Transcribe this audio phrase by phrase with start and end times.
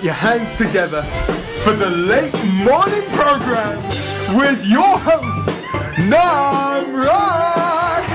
[0.00, 1.02] put your hands together
[1.62, 3.86] for the late morning program
[4.34, 5.46] with your host,
[5.98, 8.06] Nam Ross.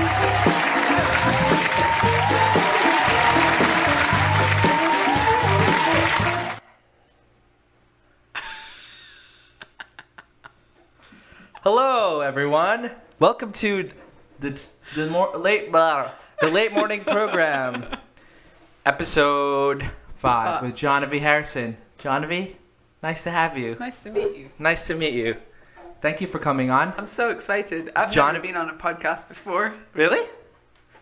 [11.62, 12.90] Hello, everyone.
[13.20, 13.90] Welcome to
[14.40, 14.66] the
[14.96, 17.86] the more late blah, the late morning program,
[18.86, 19.88] episode
[20.26, 21.76] five with Jahnavi Harrison.
[21.98, 22.56] Jahnavi,
[23.02, 23.76] nice to have you.
[23.78, 24.50] Nice to meet you.
[24.58, 25.36] Nice to meet you.
[26.00, 26.92] Thank you for coming on.
[26.98, 27.90] I'm so excited.
[27.96, 29.74] I've John- never been on a podcast before.
[29.94, 30.24] Really?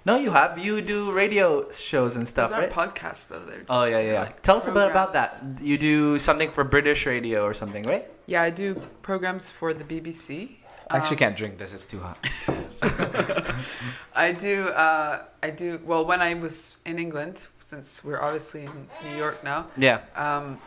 [0.06, 0.58] No, you have.
[0.58, 2.70] You do radio shows and stuff, Those right?
[2.70, 3.40] podcasts though.
[3.48, 4.20] They're Oh yeah, they're yeah.
[4.24, 5.30] like Tell us a bit about that.
[5.30, 5.62] programs.
[5.62, 8.06] You do something for British radio or something, right?
[8.26, 10.56] Yeah, I do programs for the BBC.
[10.90, 12.18] I actually Um, can't drink this; it's too hot.
[14.14, 14.68] I do.
[14.68, 15.80] Uh, I do.
[15.84, 20.00] Well, when I was in England, since we're obviously in New York now, Yeah.
[20.14, 20.60] um,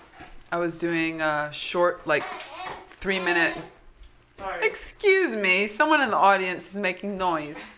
[0.52, 2.24] I was doing a short, like,
[2.90, 3.56] three minute.
[4.38, 4.66] Sorry.
[4.66, 7.76] Excuse me, someone in the audience is making noise.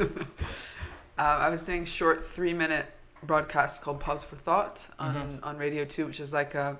[1.18, 2.86] Uh, I was doing short three minute
[3.22, 5.44] broadcasts called Pause for Thought on, Mm-hmm.
[5.44, 6.78] on Radio 2, which is like a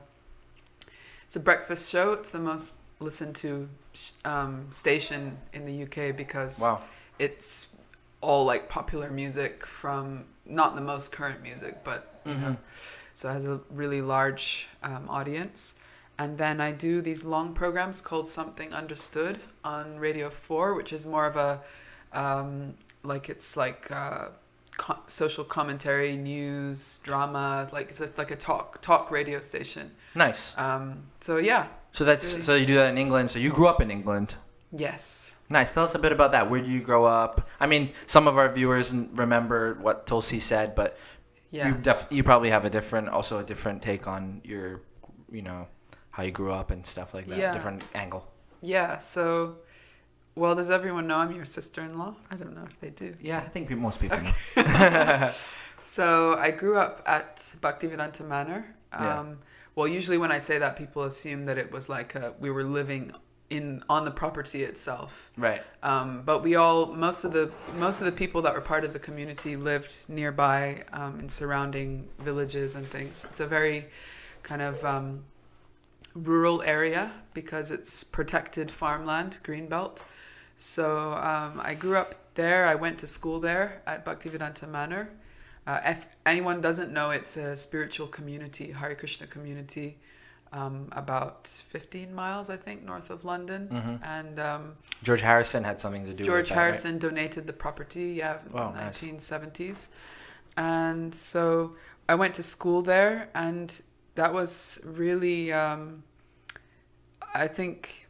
[1.27, 2.15] it's a breakfast show.
[2.15, 6.81] It's the most listened to sh- um, station in the UK because Wow.
[7.19, 7.67] it's
[8.23, 12.57] all like popular music from not the most current music, but you know,
[13.13, 15.75] so it has a really large um, audience.
[16.19, 21.05] And then I do these long programs called Something Understood on Radio 4, which is
[21.05, 21.61] more of a
[22.13, 24.27] um, like it's like uh,
[24.77, 29.91] co- social commentary, news, drama, like it's a, like a talk talk radio station.
[30.15, 30.57] Nice.
[30.59, 33.31] Um, so yeah, So that's really- so you do that in England.
[33.31, 34.37] So you grew up in England.
[34.71, 35.75] yes, Nice.
[35.75, 36.49] Tell us a bit about that.
[36.49, 37.47] Where do you grow up?
[37.61, 40.97] I mean, some of our viewers remember what Tulsi said, but
[41.51, 41.69] yeah.
[41.69, 44.81] you def- you probably have a different, also a different take on your,
[45.31, 45.69] you know,
[46.11, 47.39] how you grew up and stuff like that.
[47.39, 47.53] Yeah.
[47.53, 48.27] Different angle.
[48.63, 49.57] Yeah, so,
[50.37, 52.15] well, does everyone know I'm your sister in law?
[52.31, 53.15] I don't know if they do.
[53.21, 54.19] Yeah, I think most people.
[54.57, 55.33] know.
[55.81, 58.77] So, I grew up at Bhaktivedanta Manor.
[58.93, 59.35] Um, Yeah.
[59.75, 62.63] Well, usually when I say that, people assume that it was like a, we were
[62.63, 63.13] living
[63.53, 65.31] in on the property itself.
[65.37, 65.63] Right.
[65.83, 68.93] Um, but we all, most of the most of the people that were part of
[68.93, 73.25] the community lived nearby um, in surrounding villages and things.
[73.29, 73.87] It's a very
[74.43, 75.25] kind of um,
[76.15, 80.03] rural area because it's protected farmland, greenbelt.
[80.57, 82.67] So um, I grew up there.
[82.67, 85.11] I went to school there at Bhaktivedanta Manor.
[85.67, 89.97] Uh, if anyone doesn't know, it's a spiritual community, Hare Krishna community,
[90.53, 93.69] um, about 15 miles, I think, north of London.
[93.73, 94.07] Mhm.
[94.07, 96.61] And um, George Harrison had something to do George with that, right?
[96.63, 99.03] Harrison donated the property, yeah, Wow, in nice.
[99.03, 99.89] 1970s.
[100.57, 101.77] And so
[102.09, 103.81] I went to school there, and
[104.15, 106.03] that was really, um,
[107.35, 108.02] I think,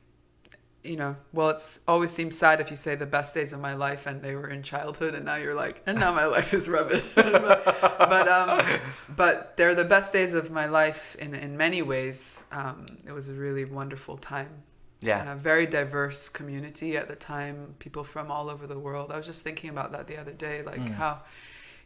[0.85, 3.75] you know, well, it's always seems sad if you say the best days of my
[3.75, 6.69] life and they were in childhood, and now you're like, and now my life is
[6.69, 7.05] rubbish.
[7.15, 7.65] but
[7.99, 8.67] but, um,
[9.17, 12.45] but they're the best days of my life in, in many ways.
[12.51, 14.51] Um, it was a really wonderful time
[15.01, 15.33] Yeah.
[15.33, 19.11] a very diverse community at the time, people from all over the world.
[19.13, 20.95] I was just thinking about that the other day, like Mm.
[20.95, 21.21] how,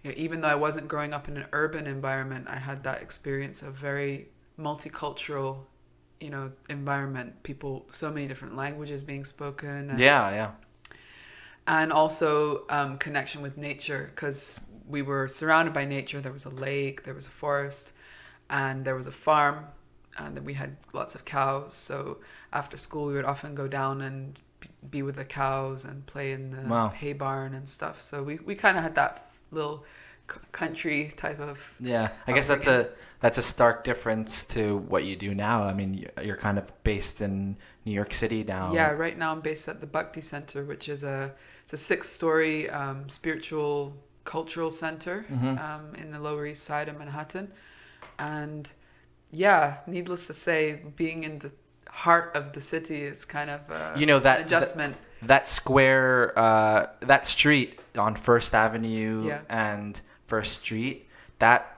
[0.02, 3.02] you know, even though I wasn't growing up in an urban environment, I had that
[3.02, 4.28] experience of very
[4.58, 5.64] multicultural,
[6.21, 7.43] you know, environment.
[7.43, 9.91] People, so many different languages being spoken.
[9.91, 10.31] And, Yeah.
[10.31, 10.50] Yeah.
[11.66, 16.21] and also um, connection with nature because we were surrounded by nature.
[16.21, 17.93] There was a lake, there was a forest,
[18.50, 19.66] and there was a farm,
[20.19, 21.75] and then we had lots of cows.
[21.75, 22.19] So
[22.53, 24.38] after school, we would often go down and
[24.91, 26.88] be with the cows and play in the Wow.
[26.91, 28.00] hay barn and stuff.
[28.03, 29.84] So we, we kind of had that little
[30.53, 32.91] country type of Yeah, I guess that's a
[33.26, 35.64] that's a stark difference to what you do now.
[35.64, 38.72] I mean, you're kind of based in New York City now.
[38.72, 41.32] Yeah, right now I'm based at the Bhakti Center, which is a
[41.64, 45.60] it's a six-story um, spiritual cultural center Mhm.
[45.60, 47.50] um, in the Lower East Side of Manhattan,
[48.20, 48.70] and
[49.32, 51.50] yeah, needless to say, being in the
[51.88, 54.94] heart of the city is kind of uh, You know, that- an adjustment.
[55.23, 59.40] That square, uh, that street on First Avenue Yeah.
[59.49, 61.08] and First Street,
[61.40, 61.75] that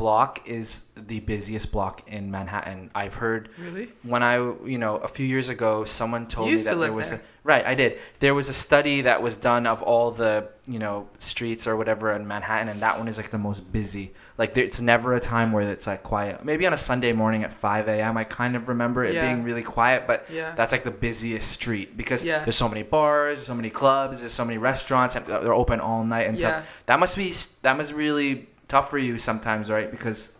[0.00, 2.90] block is the busiest block in Manhattan.
[2.94, 3.90] I've heard really?
[4.02, 7.10] when I, you know, a few years ago, someone told You me that there was
[7.10, 7.18] there.
[7.18, 7.64] a right.
[7.66, 7.98] I did.
[8.18, 12.12] There was a study that was done of all the, you know, streets or whatever
[12.12, 14.12] in Manhattan, and that one is like the most busy.
[14.38, 16.44] Like, there, it's never a time where it's like quiet.
[16.46, 18.16] Maybe on a Sunday morning at 5 a.m.
[18.16, 19.26] I kind of remember it Yeah.
[19.26, 20.54] being really quiet, but Yeah.
[20.54, 22.42] that's like the busiest street because Yeah.
[22.44, 26.04] there's so many bars, so many clubs, there's so many restaurants, and they're open all
[26.04, 26.48] night and Yeah.
[26.62, 26.82] stuff.
[26.86, 29.90] That must be that must really tough for you sometimes, right?
[29.90, 30.32] Because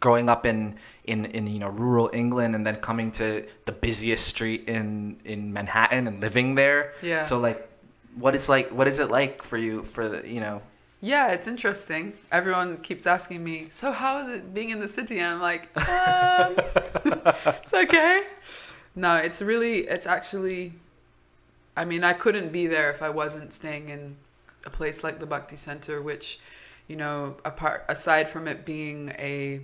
[0.00, 4.26] growing up in in in you know rural England and then coming to the busiest
[4.26, 6.94] street in in Manhattan and living there.
[7.02, 7.22] Yeah.
[7.22, 7.68] So like,
[8.16, 10.62] what is like what is it like for you for the you know?
[11.00, 12.14] Yeah, it's interesting.
[12.32, 15.18] Everyone keeps asking me, so how is it being in the city?
[15.18, 16.54] And I'm like, um,
[17.60, 18.22] it's okay.
[18.96, 20.72] No, it's really, it's actually,
[21.76, 24.16] I mean, I couldn't be there if I wasn't staying in
[24.64, 26.38] a place like the Bhakti Center, which,
[26.88, 29.60] you know, apart aside from it being a,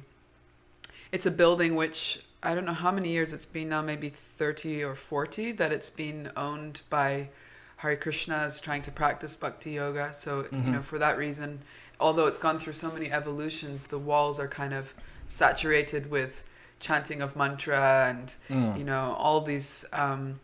[1.12, 4.82] it's a building which I don't know how many years it's been now, maybe 30
[4.82, 7.28] or 40, that it's been owned by
[7.76, 10.12] Hare Krishna is trying to practice bhakti yoga.
[10.12, 11.60] So, you know, for that reason,
[11.98, 14.94] although it's gone through so many evolutions, the walls are kind of
[15.26, 16.44] saturated with
[16.78, 18.78] chanting of mantra and, Mm.
[18.78, 19.84] you know, all these.
[19.92, 20.40] Um,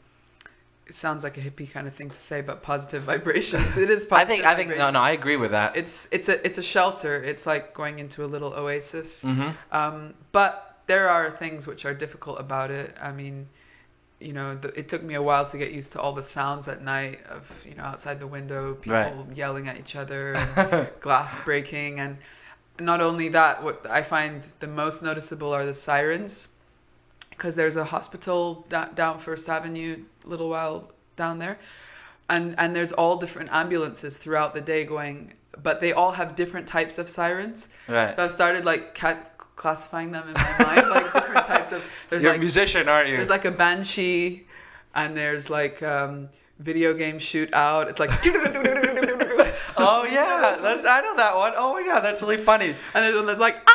[0.86, 3.76] it sounds like a hippie kind of thing to say, but positive vibrations.
[3.76, 4.12] It is positive.
[4.12, 5.76] I think I think no no I agree with that.
[5.76, 7.22] It's it's a it's a shelter.
[7.22, 9.22] It's like going into a little oasis.
[9.22, 12.94] hmm Um, but there are things which are difficult about it.
[13.00, 13.48] I mean,
[14.20, 16.68] you know, the, it took me a while to get used to all the sounds
[16.68, 19.36] at night of, you know, outside the window, people Right.
[19.36, 20.34] yelling at each other,
[21.00, 21.98] glass breaking.
[22.00, 22.18] And
[22.78, 26.48] not only that, what I find the most noticeable are the sirens.
[27.36, 31.58] Because there's a hospital da- down First Avenue, a little while down there.
[32.28, 36.66] And, and there's all different ambulances throughout the day going, but they all have different
[36.66, 37.68] types of sirens.
[37.88, 38.14] Right.
[38.14, 41.84] So I've started like cat- classifying them in my mind, like different types of.
[42.10, 43.16] There's You're like a musician, aren't you?
[43.16, 44.46] there's like a banshee,
[44.94, 46.28] and there's like um,
[46.58, 47.88] video game shootout.
[47.88, 48.10] It's like.
[49.76, 51.52] oh yeah, that's, I know that one.
[51.56, 52.74] Oh my god, that's really funny.
[52.94, 53.56] And there's one that's like.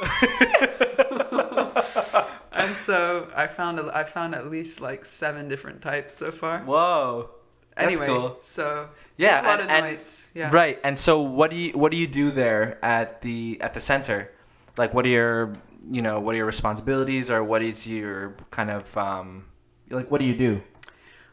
[0.00, 2.28] "Ah!"
[2.58, 6.60] And so I found a- I found at least like seven different types so far.
[6.60, 7.30] Whoa.
[7.76, 8.38] That's anyway, cool.
[8.40, 10.02] so Yeah, a lot and- of and-
[10.34, 10.50] Yeah.
[10.52, 10.78] Right.
[10.82, 14.30] And so what do you what do you do there at the at the center?
[14.76, 15.54] Like what are your
[15.90, 19.44] you know, what are your responsibilities or what is your kind of um
[19.90, 20.60] like what do you do?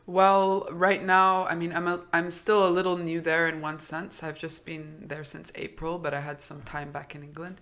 [0.07, 3.79] Well, right now, I mean, I'm a, I'm still a little new there in one
[3.79, 4.21] sense.
[4.21, 7.59] I've just been there since April, but I had some time back in England.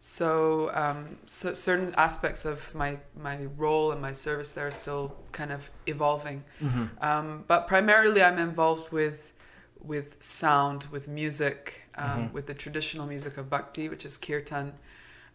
[0.00, 5.16] So, um, so certain aspects of my my role and my service there are still
[5.32, 6.44] kind of evolving.
[7.00, 9.32] Um, but primarily, I'm involved with
[9.80, 14.72] with sound, with music, um, with the traditional music of bhakti, which is kirtan.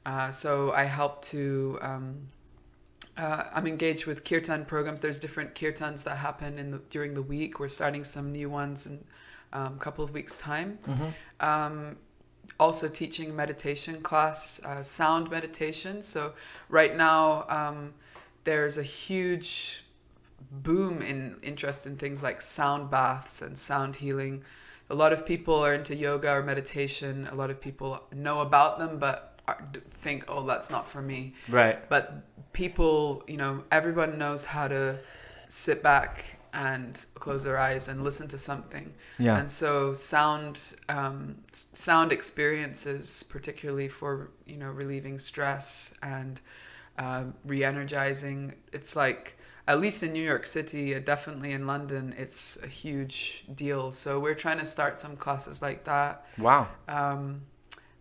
[0.06, 1.78] Uh, so I help to.
[1.82, 2.28] Um,
[3.16, 5.00] uh, I'm engaged with kirtan programs.
[5.02, 7.60] There's different kirtans that happen in the, during the week.
[7.60, 9.04] We're starting some new ones in
[9.54, 10.80] um, a couple of weeks' time.
[11.40, 11.98] Um,
[12.60, 16.02] also teaching meditation class, uh, sound meditation.
[16.02, 16.34] So
[16.70, 17.94] right now um,
[18.44, 19.84] there's a huge
[20.52, 24.44] boom in interest in things like sound baths and sound healing.
[24.90, 27.28] A lot of people are into yoga or meditation.
[27.32, 29.40] A lot of people know about them, but
[30.00, 31.88] think, "Oh, that's not for me." Right.
[31.90, 32.24] but
[32.54, 35.00] people you know everyone knows how to
[35.48, 39.38] sit back and close their eyes and listen to something Yeah.
[39.40, 46.40] and so sound um, sound experiences particularly for you know relieving stress and
[47.00, 52.58] um, re-energizing it's like at least in new york city uh, definitely in london it's
[52.64, 56.68] a huge deal so we're trying to start some classes like that Wow.
[56.88, 57.42] um,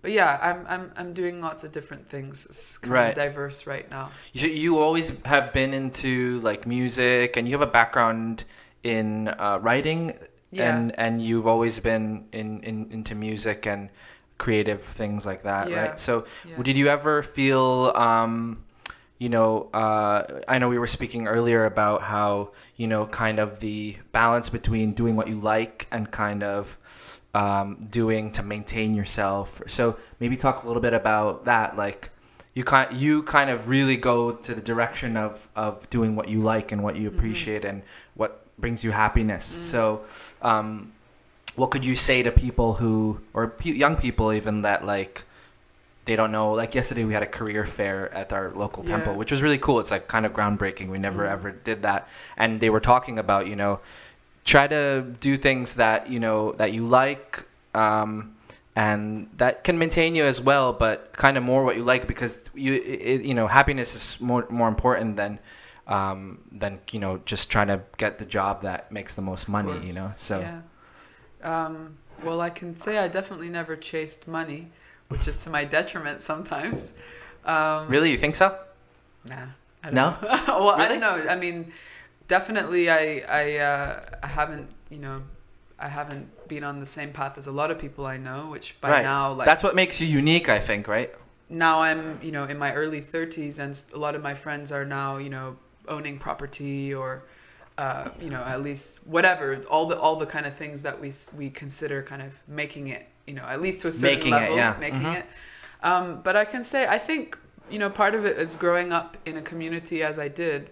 [0.02, 2.44] but yeah, I'm, I'm I'm doing lots of different things.
[2.46, 3.08] It's kind Right.
[3.10, 4.10] of diverse right now.
[4.32, 8.44] You, you always have been into like music and you have a background
[8.82, 10.18] in uh, writing
[10.50, 10.68] Yeah.
[10.76, 13.88] and and you've always been in, in into music and
[14.38, 15.80] creative things like that, Yeah.
[15.80, 15.98] right?
[15.98, 16.62] So Yeah.
[16.62, 18.64] did you ever feel um
[19.18, 23.60] you know uh, i know we were speaking earlier about how you know kind of
[23.60, 26.76] the balance between doing what you like and kind of
[27.34, 29.62] um, doing to maintain yourself.
[29.66, 32.10] So maybe talk a little bit about that like
[32.54, 36.42] you kind you kind of really go to the direction of of doing what you
[36.42, 37.82] like and what you appreciate and
[38.14, 39.44] what brings you happiness.
[39.46, 40.02] So
[40.42, 40.92] um,
[41.56, 45.24] what could you say to people who or pe- young people even that like
[46.04, 49.30] they don't know like yesterday we had a career fair at our local temple which
[49.30, 49.80] was really cool.
[49.80, 50.88] It's like kind of groundbreaking.
[50.90, 51.30] We never Mhm.
[51.32, 52.08] ever did that.
[52.36, 53.80] And they were talking about you know
[54.44, 58.34] try to do things that you know that you like um,
[58.74, 62.44] and that can maintain you as well but kind of more what you like because
[62.54, 65.38] you it, you know happiness is more more important than
[65.86, 69.86] um, than you know just trying to get the job that makes the most money
[69.86, 70.60] you know so yeah.
[71.42, 74.70] Um, well, I can say I definitely never chased money,
[75.08, 76.94] which is to my detriment sometimes.
[77.44, 78.56] Um, really you think so
[79.28, 79.46] Nah.
[79.84, 79.90] No?
[79.90, 80.16] know.
[80.48, 81.26] well, I don't know.
[81.28, 81.72] I mean,
[82.28, 85.22] definitely, I I uh, I haven't you know.
[85.78, 88.80] I haven't been on the same path as a lot of people I know, which
[88.80, 89.02] by Right.
[89.02, 91.12] now, like, that's what makes you unique i think right
[91.48, 94.84] now I'm, you know, in my early 30s, and a lot of my friends are
[94.84, 95.56] now, you know,
[95.88, 97.24] owning property or,
[97.78, 101.12] uh, you know, at least whatever, all the all the kind of things that we
[101.36, 104.40] we consider kind of making it, you know, at least to a certain Making it,
[104.40, 104.76] level, yeah.
[104.80, 105.16] making Mhm.
[105.16, 105.26] it.
[105.82, 107.36] Um, but I can say, I think,
[107.70, 110.70] you know, part of it is growing up in a community as I did.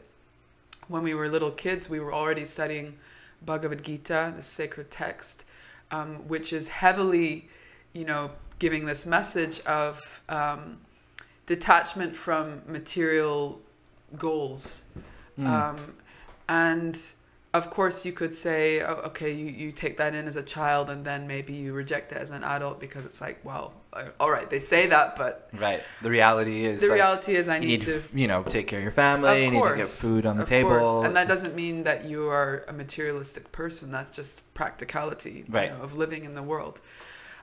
[0.91, 2.97] When we were little kids, we were already studying
[3.43, 5.45] Bhagavad Gita, the sacred text,
[5.93, 7.49] um, which is heavily,
[7.93, 10.79] you know, giving this message of um,
[11.47, 13.61] detachment from material
[14.19, 14.83] goals.
[15.39, 15.47] Mm.
[15.47, 15.95] Um,
[16.49, 16.99] and
[17.55, 20.91] of course, you could say, oh, okay, you, you take that in as a child
[20.91, 23.73] and then maybe you reject it as an adult because it's like, well,
[24.21, 25.83] all right, they say that, but Right.
[26.03, 28.03] The reality is the like, reality is I need, need to.
[28.15, 29.31] you know, take care of your family.
[29.31, 30.71] Of you need to get food on the of table.
[30.71, 31.05] course.
[31.05, 33.91] And that doesn't mean that you are a materialistic person.
[33.91, 36.81] That's just practicality you know, of living in the world.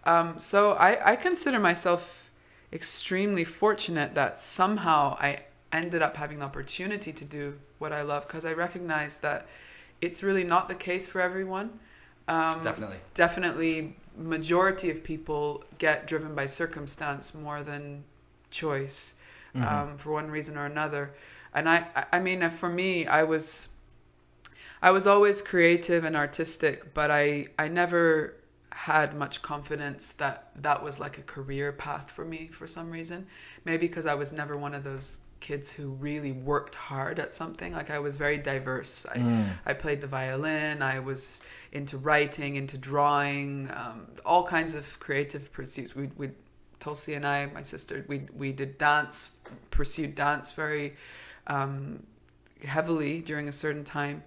[0.06, 2.30] Um, so I, I consider myself
[2.72, 5.42] extremely fortunate that somehow I
[5.74, 9.48] ended up having the opportunity to do what I love because I recognize that
[10.01, 11.80] it's really not the case for everyone.
[12.30, 12.98] Um, Definitely.
[13.13, 18.04] definitely majority of people get driven by circumstance more than
[18.52, 19.14] choice
[19.56, 19.72] Mhm.
[19.72, 21.14] um, for one reason or another
[21.54, 23.70] and I, I- I mean uh, for me i was
[24.82, 28.36] i was always creative and artistic but i i never
[28.72, 33.26] had much confidence that that was like a career path for me for some reason
[33.66, 37.74] maybe because i was never one of those kids who really worked hard at something
[37.74, 39.50] like i was very diverse i Mm.
[39.65, 40.82] I played the violin.
[40.82, 41.41] I was
[41.72, 45.96] into writing, into drawing, um, all kinds of creative pursuits.
[45.96, 46.29] We, we,
[46.79, 49.32] Tulsi and I, my sister, we we did dance,
[49.72, 50.96] pursued dance very
[51.48, 52.03] um,
[52.63, 54.24] heavily during a certain time,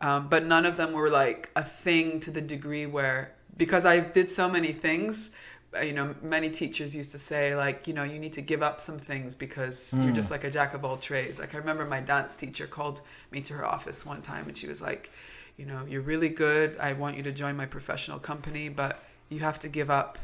[0.00, 4.00] um, but none of them were like a thing to the degree where because I
[4.00, 5.32] did so many things.
[5.74, 8.62] Uh, You know, many teachers used to say like, you know, you need to give
[8.62, 10.14] up some things because you're Mm.
[10.14, 11.38] just like a jack of all trades.
[11.40, 14.68] Like I remember my dance teacher called me to her office one time and she
[14.68, 15.10] was like,
[15.56, 16.76] you know, you're really good.
[16.78, 20.18] I want you to join my professional company, but you have to give up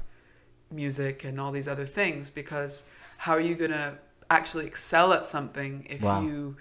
[0.70, 2.84] music and all these other things because
[3.18, 3.94] how are you going to
[4.30, 6.22] actually excel at something if Wow.
[6.22, 6.56] you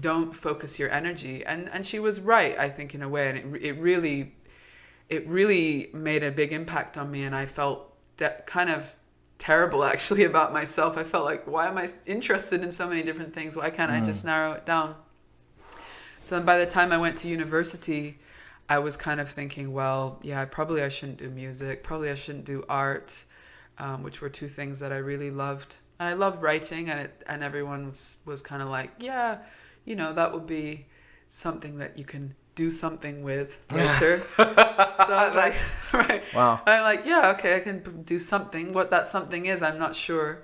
[0.00, 1.44] don't focus your energy?
[1.44, 4.34] And and she was right, I think in a way and it, it really
[5.08, 8.94] it really made a big impact on me and I felt de- kind of
[9.38, 10.96] terrible actually about myself.
[10.96, 13.56] I felt like why am I interested in so many different things?
[13.56, 14.94] Why can't I just narrow it down?
[16.20, 18.18] So then by the time I went to university,
[18.68, 21.84] I was kind of thinking, well, yeah, probably I shouldn't do music.
[21.84, 23.24] Probably I shouldn't do art,
[23.78, 25.76] um, which were two things that I really loved.
[26.00, 29.38] And I loved writing, and it, and everyone was, was kind of like, yeah,
[29.84, 30.86] you know, that would be
[31.28, 34.18] something that you can do something with later.
[34.18, 35.54] so I was like,
[35.92, 36.24] right.
[36.34, 36.60] Wow.
[36.66, 38.72] I'm like, yeah, okay, I can do something.
[38.72, 40.42] What that something is, I'm not sure.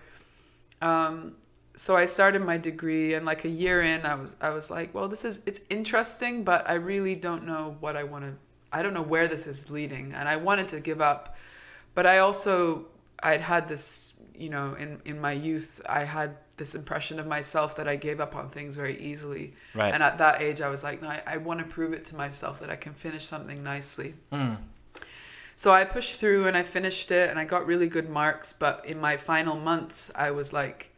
[0.80, 1.34] Um,
[1.74, 4.94] so I started my degree, and like a year in, I was I was like,
[4.94, 8.34] well, this is it's interesting, but I really don't know what I want to.
[8.70, 11.36] I don't know where this is leading, and I wanted to give up,
[11.94, 12.86] but I also
[13.22, 17.74] I'd had this, you know, in in my youth, I had this impression of myself
[17.74, 19.92] that I gave up on things very easily, Right.
[19.92, 22.14] and at that age, I was like, no, I, I want to prove it to
[22.14, 24.14] myself that I can finish something nicely.
[24.32, 24.58] Mm.
[25.56, 28.52] So I pushed through and I finished it and I got really good marks.
[28.52, 30.90] But in my final months, I was like,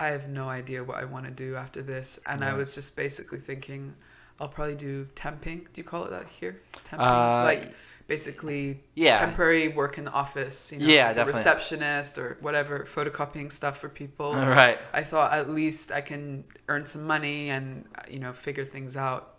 [0.00, 2.18] I have no idea what I want to do after this.
[2.26, 3.94] And I was just basically thinking,
[4.40, 5.58] I'll probably do temping.
[5.72, 6.60] Do you call it that here?
[6.84, 6.98] Temping?
[6.98, 7.74] Uh, like
[8.06, 9.18] basically yeah.
[9.18, 13.88] temporary work in the office, you know, Yeah, like receptionist or whatever, photocopying stuff for
[13.88, 14.32] people.
[14.52, 14.78] Right.
[14.92, 19.36] I thought at least I can earn some money and you know figure things out.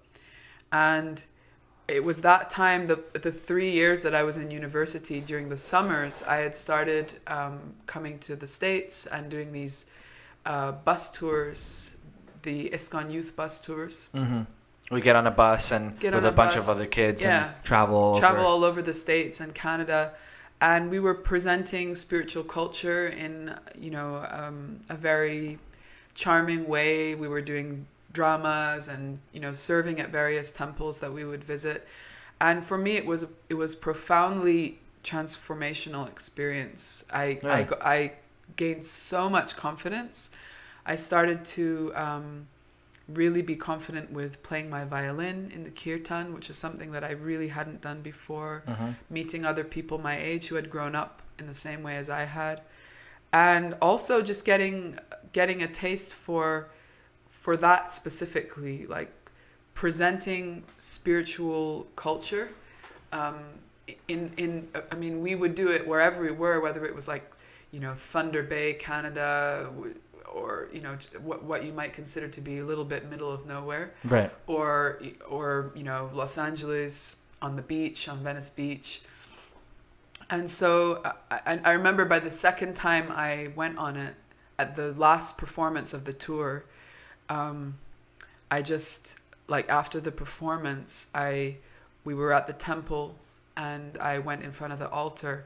[0.71, 1.23] And
[1.87, 5.57] it was that time the the three years that I was in university during the
[5.57, 9.85] summers I had started um, coming to the states and doing these
[10.45, 11.97] uh, bus tours,
[12.41, 14.09] the ISKCON youth bus tours.
[14.13, 14.43] hmm
[14.91, 16.67] We get on a bus and Get with a a bunch bus.
[16.67, 17.47] of other kids Yeah.
[17.53, 18.19] and travel.
[18.19, 20.13] travel over- all over the states and Canada,
[20.61, 25.59] and we were presenting spiritual culture in you know um, a very
[26.15, 27.15] charming way.
[27.15, 31.87] We were doing dramas and you know serving at various temples that we would visit,
[32.39, 37.03] and for me it was it was profoundly transformational experience.
[37.11, 37.61] I I, Yeah.
[37.63, 38.13] go- I
[38.57, 40.29] gained so much confidence.
[40.85, 42.47] I started to um,
[43.07, 47.11] really be confident with playing my violin in the kirtan, which is something that I
[47.11, 48.63] really hadn't done before.
[48.67, 48.95] Mhm.
[49.09, 52.23] Meeting other people my age who had grown up in the same way as I
[52.23, 52.61] had,
[53.33, 54.97] and also just getting
[55.33, 56.69] getting a taste for
[57.29, 59.11] for that specifically, like
[59.73, 62.49] presenting spiritual culture.
[63.11, 63.39] Um,
[64.07, 67.29] in in I mean, we would do it wherever we were, whether it was like
[67.71, 69.67] you know, Thunder Bay, Canada,
[70.33, 73.45] or you know, what what you might consider to be a little bit middle of
[73.45, 74.31] nowhere, Right.
[74.47, 79.01] or or you know, Los Angeles on the beach, on Venice Beach.
[80.29, 84.15] And so I, I I remember by the second time I went on it,
[84.57, 86.65] at the last performance of the tour,
[87.29, 87.77] um,
[88.49, 91.57] I just like after the performance, I
[92.05, 93.15] we were at the temple
[93.55, 95.45] and I went in front of the altar,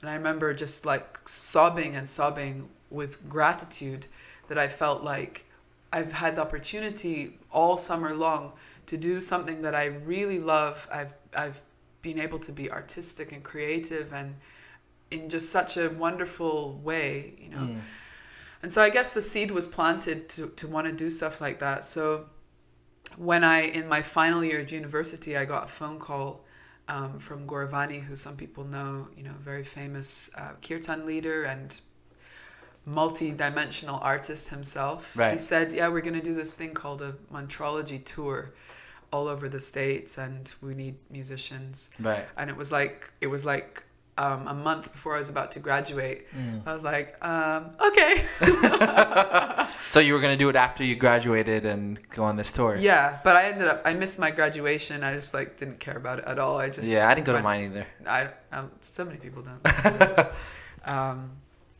[0.00, 4.06] and I remember just like sobbing and sobbing with gratitude
[4.48, 5.44] that I felt like
[5.92, 8.52] I've had the opportunity all summer long
[8.86, 10.88] to do something that I really love.
[10.92, 11.60] I've I've
[12.02, 14.34] been able to be artistic and creative and
[15.10, 17.58] in just such a wonderful way, you know.
[17.58, 17.80] Mm.
[18.62, 21.60] And so I guess the seed was planted to, to want to do stuff like
[21.60, 21.84] that.
[21.84, 22.26] So
[23.16, 26.44] when I, in my final year at university, I got a phone call
[26.88, 31.44] um, from Gaura Vani, who some people know, you know, very famous uh, kirtan leader
[31.44, 31.80] and
[32.94, 35.14] multi-dimensional artist himself.
[35.32, 38.52] He said, yeah, we're going to do this thing called a Mantralogy tour
[39.12, 41.90] all over the States and we need musicians.
[41.98, 42.26] Right.
[42.36, 43.82] And it was like, it was like
[44.18, 46.26] um, a month before I was about to graduate.
[46.66, 48.24] I was like, um, okay.
[49.80, 52.76] So you were gonna do it after you graduated and go on this tour?
[52.76, 55.02] yeah, but I ended up, I missed my graduation.
[55.04, 56.58] I just like didn't care about it at all.
[56.58, 57.86] I just, Yeah, I didn't go to mine either.
[58.06, 59.62] I, um, so many people don't.
[59.62, 60.26] That's what it is.
[60.84, 61.30] um,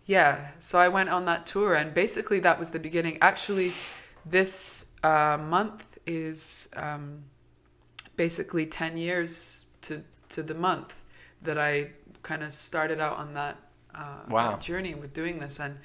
[0.09, 3.19] yeah, so I went on that tour, and basically that was the beginning.
[3.21, 3.75] Actually,
[4.25, 7.25] this uh, month is um,
[8.17, 11.03] basically ten years to to the month
[11.43, 11.91] that I
[12.23, 13.59] kind of started out on that,
[13.95, 14.53] uh, Wow.
[14.53, 15.79] that journey with doing this, and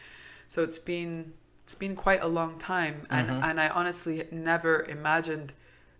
[0.47, 1.33] so it's been
[1.65, 3.43] it's been quite a long time, and Mhm.
[3.43, 5.53] and I honestly never imagined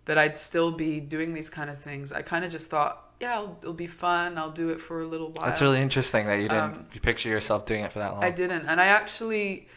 [0.06, 2.12] that I'd still be doing these kind of things.
[2.12, 4.38] I kind of just thought, yeah, it'll, it'll be fun.
[4.38, 5.46] I'll do it for a little while.
[5.46, 8.24] That's really interesting that you didn't Um, you picture yourself doing it for that long.
[8.24, 9.68] I didn't, and I actually,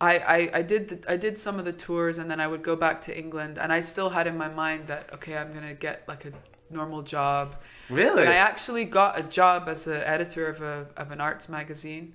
[0.00, 2.62] I, I, I did the, I did some of the tours, and then I would
[2.62, 5.74] go back to England, and I still had in my mind that okay, I'm gonna
[5.74, 6.32] get like a
[6.70, 7.56] normal job.
[7.88, 8.22] Really?
[8.22, 12.14] And I actually got a job as the editor of a of an arts magazine,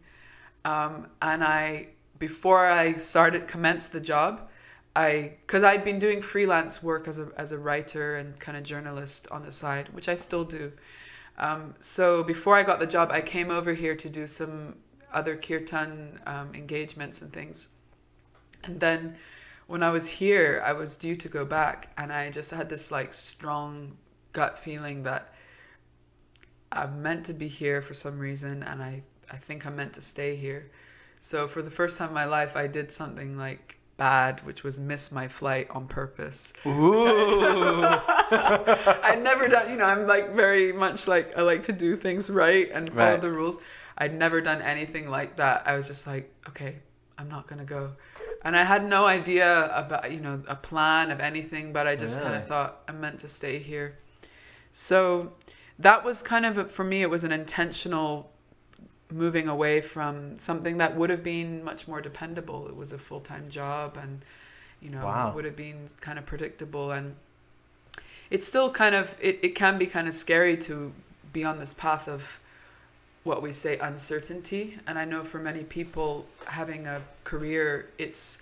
[0.64, 4.50] um, and I before I started commenced the job,
[4.96, 8.64] I because I'd been doing freelance work as a as a writer and kind of
[8.64, 10.72] journalist on the side, which I still do.
[11.38, 14.76] Um, so before I got the job, I came over here to do some
[15.14, 17.68] other kirtan um, engagements and things,
[18.64, 19.16] and then
[19.68, 22.92] when I was here, I was due to go back, and I just had this
[22.92, 23.98] like strong
[24.32, 25.34] gut feeling that
[26.72, 30.02] I'm meant to be here for some reason, and I, I think I'm meant to
[30.02, 30.70] stay here.
[31.20, 34.80] So for the first time in my life, I did something like bad, which was
[34.80, 36.54] miss my flight on purpose.
[36.66, 37.84] Ooh.
[37.86, 42.30] I'd never done, you know, I'm like very much like I like to do things
[42.30, 43.22] right and follow Right.
[43.22, 43.58] the rules.
[43.98, 45.64] I'd never done anything like that.
[45.66, 46.76] I was just like, okay,
[47.18, 47.92] I'm not gonna go.
[48.44, 52.22] And I had no idea about, you know, a plan of anything, but I just
[52.22, 53.98] kind of thought I'm meant to stay here.
[54.72, 55.34] So
[55.80, 58.32] that was kind of, for me, it was an intentional
[59.16, 62.68] moving away from something that would have been much more dependable.
[62.68, 64.24] It was a full time job and,
[64.82, 65.32] you know, Wow.
[65.34, 66.92] would have been kind of predictable.
[66.92, 67.16] And
[68.30, 70.92] it's still kind of, it, it can be kind of scary to
[71.32, 72.40] be on this path of
[73.24, 74.78] what we say uncertainty.
[74.86, 78.40] And I know for many people having a career, it's,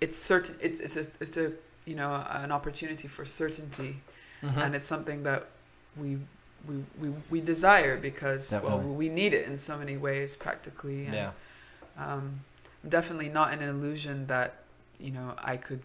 [0.00, 1.52] it's certain, it's, it's a, it's a,
[1.84, 4.00] you know, an opportunity for certainty
[4.42, 4.56] Mhm.
[4.56, 5.46] and it's something that
[5.96, 6.18] we
[6.68, 8.84] we we, we desire because Definitely.
[8.86, 11.30] well we need it in so many ways practically and, Yeah.
[11.98, 12.40] um,
[12.84, 14.56] I'm definitely not in an illusion that
[14.98, 15.82] you know I could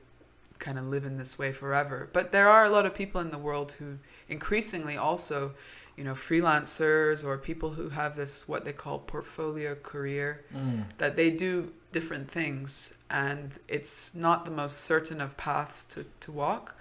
[0.60, 3.30] kind of live in this way forever but there are a lot of people in
[3.32, 3.98] the world who
[4.30, 5.54] increasingly also
[5.96, 10.84] you know freelancers or people who have this what they call portfolio career Mm.
[10.98, 16.32] that they do different things and it's not the most certain of paths to, to
[16.32, 16.76] walk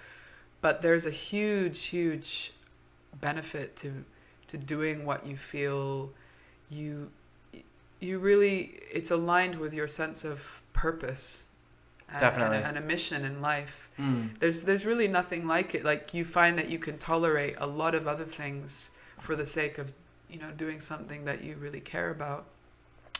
[0.61, 2.53] but there's a huge huge
[3.21, 4.05] benefit to
[4.49, 6.11] to doing what you feel
[6.71, 7.11] you
[8.01, 11.47] you really it's aligned with your sense of purpose
[12.09, 12.59] and, Definitely.
[12.59, 14.39] and, a, and a mission in life Mm.
[14.39, 17.95] there's there's really nothing like it like you find that you can tolerate a lot
[17.95, 19.93] of other things for the sake of
[20.31, 22.45] you know doing something that you really care about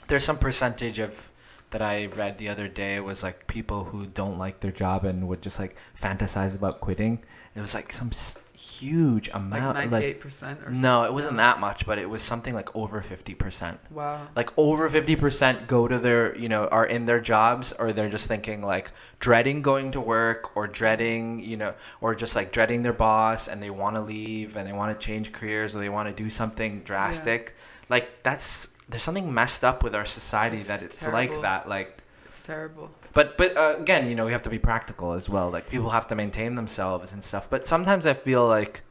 [0.09, 1.31] There's some percentage of
[1.71, 5.29] that I read the other day was like people who don't like their job and
[5.29, 7.25] would just like fantasize about quitting.
[7.55, 8.11] It was like some
[8.57, 9.91] huge amount.
[9.91, 13.01] Like, 98% or something no, it wasn't that much, but it was something like over
[13.03, 13.79] fifty percent.
[13.91, 17.93] wow Like over fifty percent go to their, you know, are in their jobs, or
[17.93, 22.53] they're just thinking like dreading going to work, or dreading, you know, or just like
[22.53, 25.79] dreading their boss, and they want to leave, and they want to change careers, or
[25.79, 27.55] they want to do something drastic.
[27.89, 31.19] Like that's there's something messed up with our society It's that it's terrible.
[31.19, 31.69] like that.
[31.69, 32.91] Like, It's terrible.
[33.13, 35.51] but but uh, again, you know, we have to be practical as well.
[35.51, 37.51] Like people have to maintain themselves and stuff.
[37.51, 38.83] But sometimes I feel like,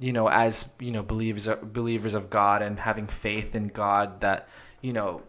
[0.00, 4.48] you know, as you know, believers believers of God and having faith in God, that
[4.82, 5.22] you know,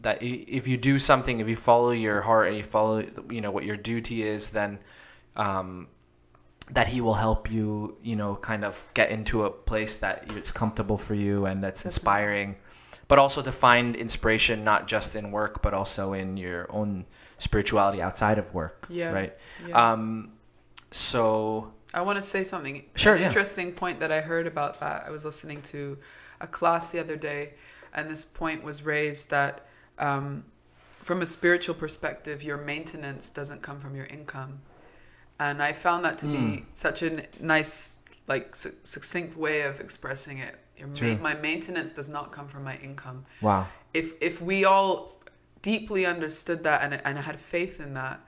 [0.00, 3.50] that if you do something, if you follow your heart and you follow, you know,
[3.50, 4.78] what your duty is, then.
[5.36, 5.88] Um,
[6.72, 10.52] that he will help you, you know, kind of get into a place that it's
[10.52, 12.56] comfortable for you and that's inspiring,
[13.08, 17.04] but also to find inspiration not just in work but also in your own
[17.38, 18.86] spirituality outside of work.
[18.90, 19.12] Yeah.
[19.12, 19.36] Right.
[19.66, 19.92] Yeah.
[19.92, 20.32] Um.
[20.90, 22.84] So I want to say something.
[22.94, 23.26] Sure, An yeah.
[23.26, 25.04] interesting point that I heard about that.
[25.06, 25.96] I was listening to
[26.40, 27.54] a class the other day,
[27.94, 29.66] and this point was raised that
[29.98, 30.44] um,
[31.02, 34.60] from a spiritual perspective, your maintenance doesn't come from your income.
[35.40, 36.64] And I found that to be Mm.
[36.72, 40.56] such a nice, like su- succinct way of expressing it.
[40.78, 41.16] Your True.
[41.18, 43.24] my maintenance does not come from my income.
[43.42, 43.66] wow.
[43.94, 45.20] If if we all
[45.62, 48.20] deeply understood that and and had faith in that,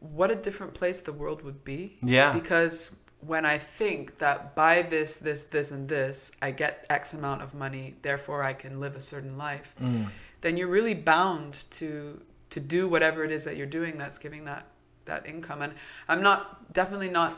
[0.00, 2.32] what a different place the world would be Yeah.
[2.32, 7.40] because when I think that by this, this, this, and this, I get X amount
[7.42, 10.08] of money, therefore I can live a certain life, Mm.
[10.40, 14.44] then you're really bound to to do whatever it is that you're doing that's giving
[14.46, 14.66] that
[15.04, 15.62] that income.
[15.62, 15.72] And
[16.08, 17.32] I'm not definitely not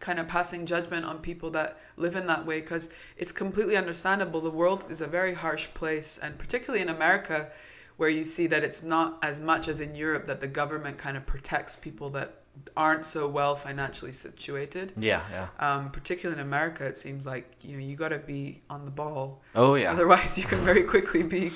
[0.00, 4.40] kind of passing judgment on people that live in that way because it's completely understandable.
[4.40, 7.50] The world is a very harsh place, and particularly in America,
[7.96, 11.16] where you see that it's not as much as in Europe that the government kind
[11.16, 12.42] of protects people that
[12.76, 14.92] aren't so well financially situated.
[14.98, 15.22] Yeah.
[15.30, 15.48] Yeah.
[15.58, 18.90] Um, particularly in America, it seems like you know you got to be on the
[18.90, 19.92] ball, Oh yeah.
[19.92, 21.52] otherwise you can very quickly be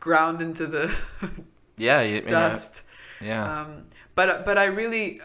[0.00, 0.94] ground into the
[1.76, 2.02] Yeah.
[2.02, 2.82] You, you know, dust.
[3.20, 3.62] yeah.
[3.62, 5.20] Um, but but I really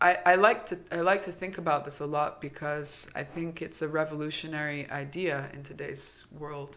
[0.00, 3.62] I, I like to I like to think about this a lot because I think
[3.62, 6.76] it's a revolutionary idea in today's world,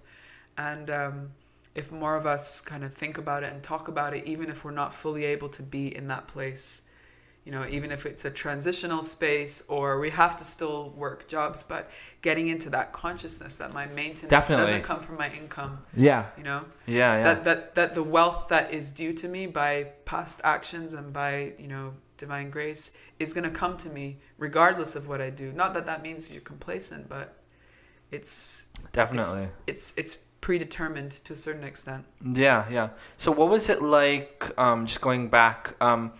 [0.58, 1.32] and um,
[1.76, 4.64] if more of us kind of think about it and talk about it, even if
[4.64, 6.84] we're not fully able to be in that place,
[7.44, 11.62] you know, even if it's a transitional space or we have to still work jobs,
[11.62, 14.64] but getting into that consciousness that my maintenance Definitely.
[14.64, 16.28] doesn't come from my income, yeah.
[16.38, 17.18] you know Yeah.
[17.18, 17.24] Yeah.
[17.24, 21.54] that that that the wealth that is due to me by past actions and by
[21.60, 25.52] you know divine grace is going to come to me regardless of what I do.
[25.52, 27.36] Not that that means you're complacent, but
[28.12, 29.48] it's Definitely.
[29.66, 32.06] it's it's predetermined to a certain extent.
[32.24, 32.90] Yeah, yeah.
[33.18, 34.52] So what was it like?
[34.58, 36.12] Um, just going back, um,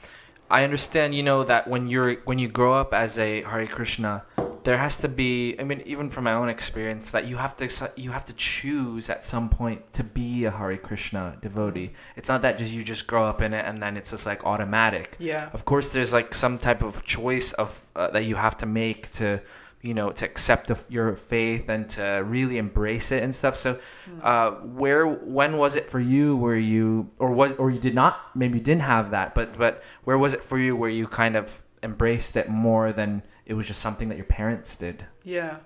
[0.50, 1.14] I understand.
[1.14, 4.24] You know that when you're when you grow up as a Hare Krishna,
[4.64, 5.56] there has to be.
[5.60, 9.10] I mean, even from my own experience, that you have to you have to choose
[9.10, 11.92] at some point to be a Hare Krishna devotee.
[12.16, 14.46] It's not that just you just grow up in it and then it's just like
[14.46, 15.16] automatic.
[15.20, 15.50] Yeah.
[15.54, 19.12] Of course, there's like some type of choice of uh, that you have to make
[19.14, 19.42] to,
[19.82, 23.58] you know, to accept your faith and to really embrace it and stuff.
[23.58, 23.80] So,
[24.22, 28.36] uh, where when was it for you where you or was or you did not
[28.36, 31.36] maybe you didn't have that, but but where was it for you where you kind
[31.36, 35.04] of embraced it more than it was just something that your parents did?
[35.24, 35.58] Yeah.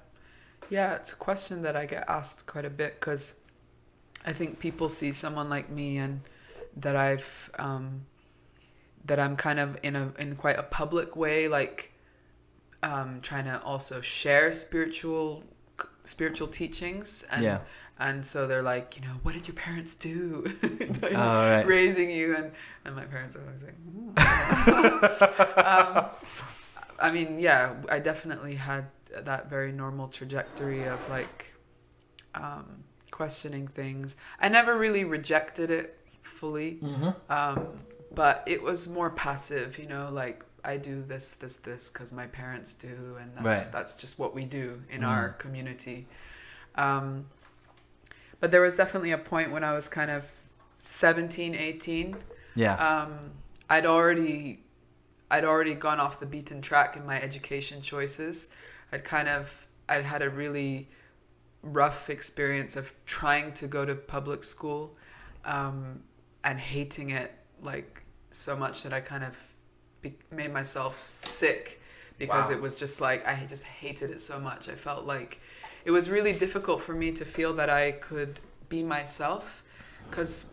[0.70, 3.36] Yeah, it's a question that I get asked quite a bit because
[4.26, 6.22] I think people see someone like me and
[6.78, 8.06] that I've um,
[9.06, 11.92] that I'm kind of in a in quite a public way, like
[12.82, 15.44] um, trying to also share spiritual
[16.06, 17.60] spiritual teachings and Yeah.
[18.00, 20.46] and so they're like, you know, what did your parents do?
[21.04, 21.68] Oh, right.
[21.68, 22.52] raising you and
[22.86, 24.18] and my parents are always like, "Mm."
[25.98, 26.06] um,
[27.00, 31.54] I mean, yeah, I definitely had that very normal trajectory of like
[32.36, 34.16] um, questioning things.
[34.40, 36.80] I never really rejected it fully,
[37.30, 37.68] um,
[38.14, 42.28] but it was more passive, you know, like I do this, this, this because my
[42.28, 43.72] parents do, and that's Right.
[43.72, 45.08] that's just what we do in Mm.
[45.08, 46.08] our community.
[46.76, 47.26] Um,
[48.40, 50.30] but there was definitely a point when I was kind of
[50.80, 52.18] 17, 18
[52.56, 52.76] Yeah.
[52.76, 53.32] um,
[53.70, 54.63] I'd already
[55.34, 58.50] I'd already gone off the beaten track in my education choices.
[58.92, 60.88] I'd kind of I'd had a really
[61.64, 64.96] rough experience of trying to go to public school
[65.44, 66.00] um,
[66.44, 67.32] and hating it
[67.64, 69.36] like so much that I kind of
[70.02, 71.82] be- made myself sick
[72.20, 72.56] because Wow.
[72.56, 74.70] it was just like I just hated it so much.
[74.70, 75.42] I felt like
[75.84, 79.64] it was really difficult for me to feel that I could be myself
[80.10, 80.46] because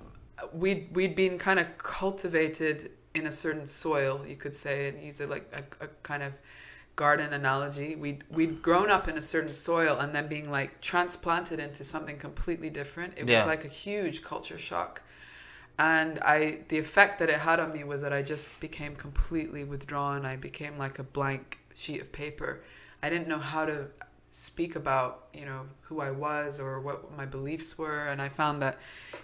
[0.55, 5.21] we'd we'd been kind of cultivated in a certain soil, you could say, and use
[5.21, 6.33] it like a, a kind of
[6.97, 7.97] garden analogy.
[7.97, 12.19] We'd we'd grown up in a certain soil and then being like transplanted into something
[12.19, 13.15] completely different.
[13.17, 13.37] It Yeah.
[13.37, 15.03] was like a huge culture shock.
[15.79, 19.65] And I the effect that it had on me was that I just became completely
[19.65, 20.27] withdrawn.
[20.27, 22.63] I became like a blank sheet of paper.
[23.03, 23.87] I didn't know how to
[24.33, 28.61] speak about you know who I was or what my beliefs were, and I found
[28.63, 28.79] that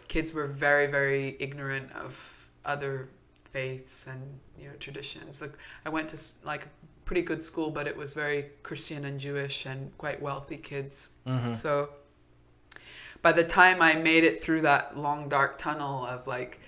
[0.08, 3.08] kids were very very ignorant of other
[3.56, 4.20] faiths and
[4.58, 5.40] you know traditions.
[5.40, 5.54] Like
[5.86, 6.70] I went to like a
[7.06, 11.08] pretty good school, but it was very Christian and Jewish and quite wealthy kids.
[11.26, 11.54] Mhm.
[11.54, 11.70] So
[13.22, 16.60] by the time I made it through that long dark tunnel of like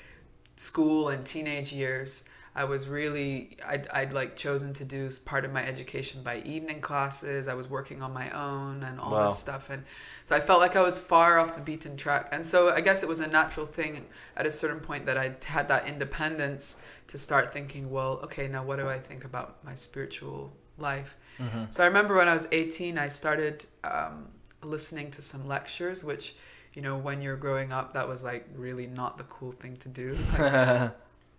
[0.57, 2.25] school and teenage years,
[2.55, 6.81] I was really I'd, I'd like chosen to do part of my education by evening
[6.81, 7.49] classes.
[7.49, 9.17] I was working on my own and all Wow.
[9.17, 9.85] this stuff, and
[10.25, 12.29] so I felt like I was far off the beaten track.
[12.33, 14.07] And so I guess it was a natural thing
[14.37, 16.77] at a certain point that I had that independence
[17.09, 21.17] to start thinking, well, okay, now what do I think about my spiritual life?
[21.39, 21.69] Mhm.
[21.71, 24.29] So I remember when I was 18, I started um,
[24.63, 26.35] listening to some lectures, which,
[26.75, 29.89] you know, when you're growing up, that was like really not the cool thing to
[29.89, 30.17] do.
[30.33, 30.49] Like,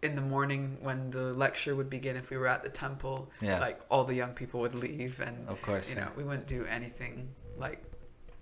[0.02, 3.60] in the morning when the lecture would begin, if we were at the temple, Yeah.
[3.60, 5.90] like all the young people would leave, and Of course.
[5.90, 6.06] you yeah.
[6.06, 7.84] know, we wouldn't do anything like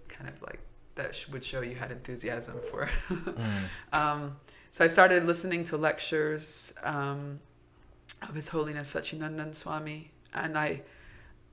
[0.08, 0.60] kind of like
[0.96, 2.90] that would show you had enthusiasm for.
[3.10, 3.70] Mm.
[3.94, 4.38] Um,
[4.72, 7.40] so I started listening to lectures um,
[8.28, 10.82] of His Holiness Sacinandana Swami, and I,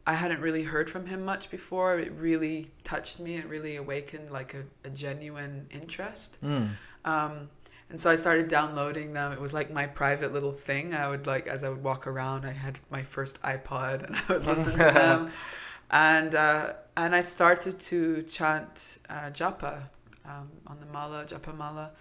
[0.06, 1.98] I hadn't really heard from him much before.
[1.98, 3.36] It really touched me.
[3.36, 6.38] It really awakened like a, a genuine interest.
[6.42, 6.68] Mm.
[7.06, 7.48] Um,
[7.94, 9.30] and so I started downloading them.
[9.30, 10.94] It was like my private little thing.
[10.94, 14.32] I would like as I would walk around, I had my first iPod, and I
[14.32, 15.30] would listen to them.
[15.90, 19.82] And uh, and I started to chant uh, japa
[20.24, 21.92] um, on the mala, japa mala,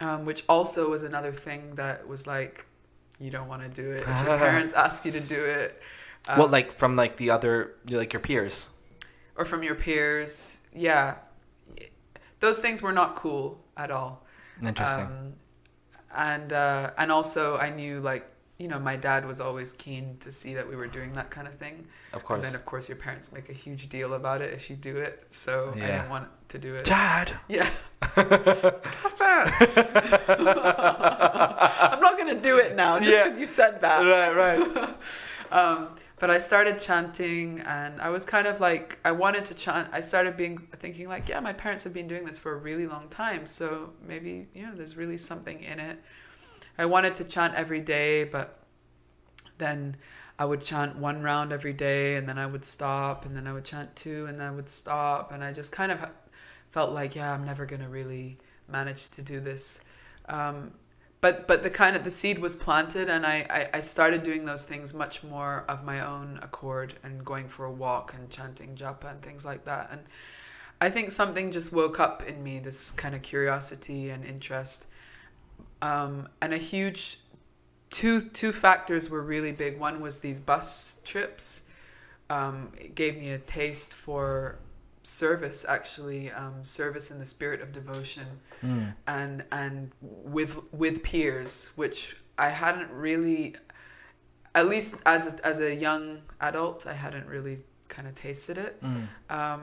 [0.00, 2.66] um, which also was another thing that was like,
[3.20, 4.02] you don't want to do it.
[4.02, 5.80] If your parents ask you to do it,
[6.26, 8.66] um, well, like from like the other, like your peers.
[9.36, 11.18] or from your peers, yeah,
[12.40, 14.25] those things were not cool at all.
[14.62, 15.04] Interesting.
[15.04, 15.32] Um,
[16.16, 18.26] and uh, and also I knew like
[18.58, 21.46] you know my dad was always keen to see that we were doing that kind
[21.46, 21.86] of thing.
[22.14, 22.38] of course.
[22.38, 24.96] And then of course your parents make a huge deal about it if you do
[24.96, 25.24] it.
[25.28, 26.84] So I didn't want to do it.
[26.84, 27.32] Dad.
[27.48, 27.68] Yeah.
[28.14, 29.86] Stop it.
[31.90, 33.24] I'm not gonna do it now just Yeah.
[33.24, 34.00] because you said that.
[34.02, 34.94] right, right.
[35.52, 39.88] Um, but I started chanting, and I was kind of like, I wanted to chant.
[39.92, 42.86] I started being thinking like, yeah, my parents have been doing this for a really
[42.86, 45.98] long time, so maybe you know, there's really something in it.
[46.78, 48.58] I wanted to chant every day, but
[49.58, 49.96] then
[50.38, 53.52] I would chant one round every day, and then I would stop, and then I
[53.52, 55.98] would chant two, and then I would stop, and I just kind of
[56.70, 59.80] felt like, yeah, I'm never gonna really manage to do this.
[60.28, 60.72] Um,
[61.20, 64.44] but but the kind of the seed was planted and I, I, I started doing
[64.44, 68.76] those things much more of my own accord and going for a walk and chanting
[68.76, 69.88] japa and things like that.
[69.90, 70.02] And
[70.80, 74.86] I think something just woke up in me this kind of curiosity and interest.
[75.80, 77.20] Um, and a huge
[77.90, 79.78] two two factors were really big.
[79.78, 81.62] One was these bus trips.
[82.28, 84.58] Um, it gave me a taste for
[85.06, 88.26] service actually um, service in the spirit of devotion
[88.62, 88.94] Mm.
[89.06, 93.54] and and with with peers which I hadn't really
[94.54, 98.82] at least as a, as a young adult I hadn't really kind of tasted it
[98.82, 99.06] Mm.
[99.30, 99.62] um,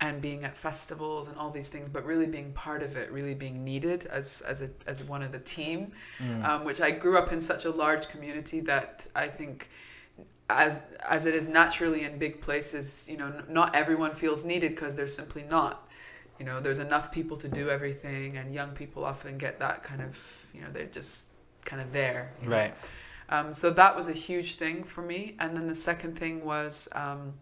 [0.00, 3.34] and being at festivals and all these things but really being part of it really
[3.34, 6.44] being needed as as a as one of the team Mm.
[6.48, 9.70] um, which I grew up in such a large community that I think
[10.58, 14.70] as as it is naturally in big places you know n- not everyone feels needed
[14.74, 15.88] because there's simply not
[16.38, 20.00] you know there's enough people to do everything and young people often get that kind
[20.02, 20.18] of
[20.54, 21.28] you know they're just
[21.64, 22.32] kind of there?
[22.44, 22.74] Right.
[23.28, 26.88] um, so that was a huge thing for me and then the second thing was
[26.92, 27.34] um,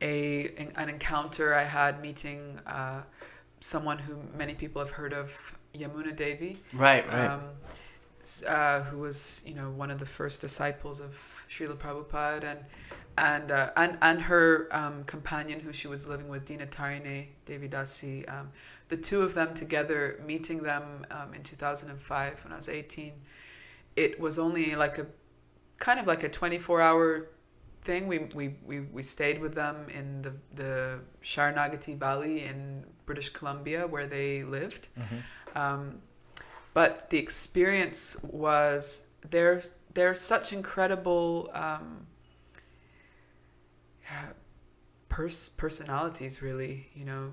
[0.00, 3.02] a an encounter I had meeting uh,
[3.60, 7.26] someone who many people have heard of Yamuna Devi Right, right.
[7.26, 7.42] um,
[8.46, 12.60] uh, who was you know one of the first disciples of Srila Prabhupada and
[13.16, 18.28] and uh, and and her um, companion who she was living with Dinatarine Devi Dasi
[18.32, 18.50] um,
[18.88, 23.12] the two of them together meeting them um, in 2005 when I was 18
[23.96, 25.06] it was only like a
[25.78, 27.28] kind of like a 24 hour
[27.82, 33.30] thing we, we, we, we stayed with them in the, the Sharanagati Valley in British
[33.30, 35.22] Columbia where they lived Mhm.
[35.60, 36.02] um,
[36.74, 39.62] but the experience was they're
[39.98, 42.06] they're such incredible um,
[45.08, 47.32] pers- personalities really you know?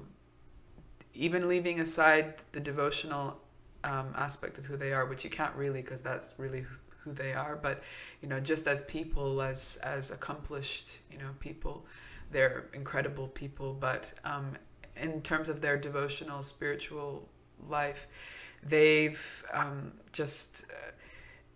[1.14, 3.40] Even leaving aside the devotional
[3.84, 7.34] um, aspect of who they are which you can't really because that's really who- they
[7.34, 7.84] are but
[8.24, 11.86] you know just as people as as accomplished you know people
[12.32, 14.58] they're incredible people but um,
[15.00, 17.30] in terms of their devotional spiritual
[17.70, 18.08] life
[18.64, 20.92] they've um, just uh,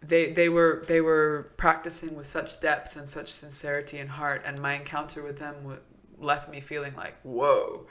[0.02, 4.60] they they were they were practicing with such depth and such sincerity and heart and
[4.62, 5.80] my encounter with them w-
[6.20, 7.86] left me feeling like whoa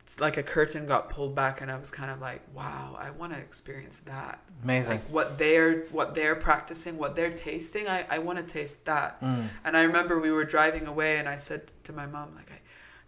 [0.00, 3.08] it's like a curtain got pulled back and i was kind of like wow i
[3.10, 4.96] want to experience that Amazing.
[4.98, 9.20] like what they're what they're practicing what they're tasting i, I want to taste that
[9.22, 9.48] Mm.
[9.64, 12.58] and i remember we were driving away and i said to my mom like i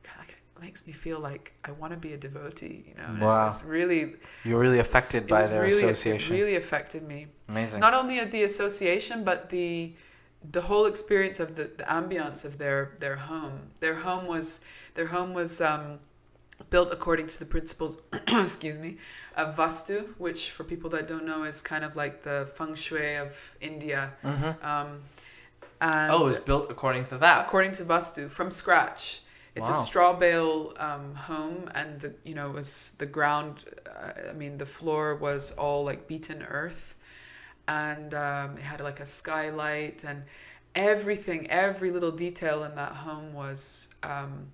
[0.04, 3.04] God, like it makes me feel like i want to be a devotee you know
[3.08, 3.42] and Wow.
[3.42, 4.14] it was really
[4.44, 6.34] You were really affected by was their really, association.
[6.34, 7.80] it really affected me Amazing.
[7.80, 9.92] not only at the association but the
[10.52, 14.60] the whole experience of the, the ambience of their their home their home was
[14.94, 15.98] their home was um,
[16.70, 18.96] built according to the principles excuse me
[19.36, 23.16] of vastu which for people that don't know is kind of like the feng shui
[23.16, 24.64] of india Mhm.
[24.64, 25.00] um,
[25.80, 27.44] and Oh, it was built according to that.
[27.46, 29.22] according to vastu from scratch
[29.54, 29.82] it's Wow.
[29.82, 34.32] a straw bale um, home and the you know it was the ground uh, i
[34.32, 36.96] mean the floor was all like beaten earth
[37.68, 40.22] and um, it had like a skylight and
[40.74, 44.46] everything every little detail in that home was um,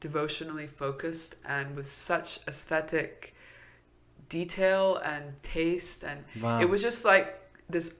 [0.00, 3.34] devotionally focused and with such aesthetic
[4.28, 6.60] detail and taste and Wow.
[6.60, 7.94] it was just like this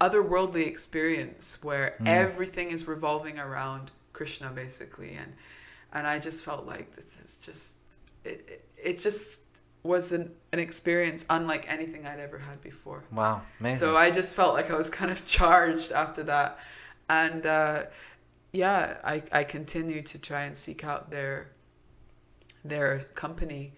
[0.00, 2.06] otherworldly experience where Mm.
[2.06, 5.32] everything is revolving around Krishna basically and
[5.92, 7.78] and I just felt like this is just
[8.24, 9.40] it it, it just
[9.82, 13.02] was an, an experience unlike anything I'd ever had before.
[13.12, 13.42] Wow.
[13.60, 13.78] Amazing.
[13.78, 16.58] So I just felt like I was kind of charged after that.
[17.08, 17.84] And uh,
[18.52, 21.50] yeah, I, I continue to try and seek out their
[22.62, 23.72] their company,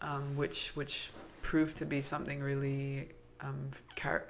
[0.00, 1.10] um, which which
[1.42, 3.08] proved to be something really
[3.40, 4.28] um, char-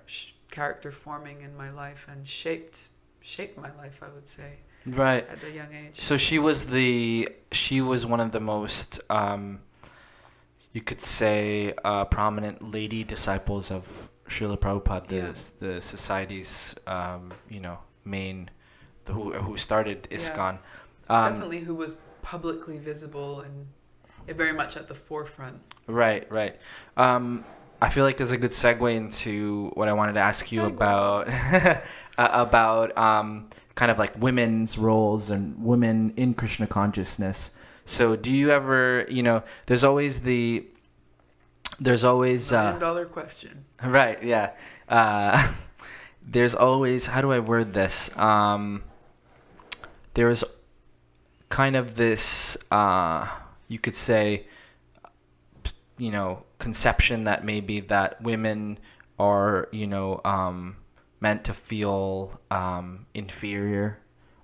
[0.50, 2.88] character forming in my life and shaped
[3.20, 4.02] shaped my life.
[4.02, 4.58] I would say
[4.96, 5.28] right.
[5.28, 5.94] at a young age.
[6.00, 9.60] So she was the she was one of the most um,
[10.72, 15.74] you could say uh, prominent lady disciples of Srila Prabhupada, the Yeah.
[15.74, 18.50] the society's um, you know main
[19.04, 20.58] the, who who started Yeah.
[21.08, 23.66] Um, Definitely, who was publicly visible and
[24.36, 25.58] very much at the forefront.
[25.86, 26.56] Right, right.
[26.96, 27.44] Um,
[27.80, 30.66] I feel like there's a good segue into what I wanted to ask you Segue.
[30.66, 31.28] about
[32.18, 37.52] uh, about um, kind of like women's roles and women in Krishna consciousness.
[37.84, 40.66] So, do you ever, you know, there's always the
[41.78, 43.64] there's always Million uh, dollar question.
[43.84, 44.50] right, yeah.
[44.88, 45.52] Uh,
[46.26, 48.10] there's always how do I word this?
[48.18, 48.82] Um,
[50.14, 50.42] there's
[51.48, 53.28] kind of this uh,
[53.68, 54.48] you could say
[55.98, 58.76] you know conception that maybe that women
[59.20, 60.77] are you know um,
[61.20, 63.98] meant to feel um, inferior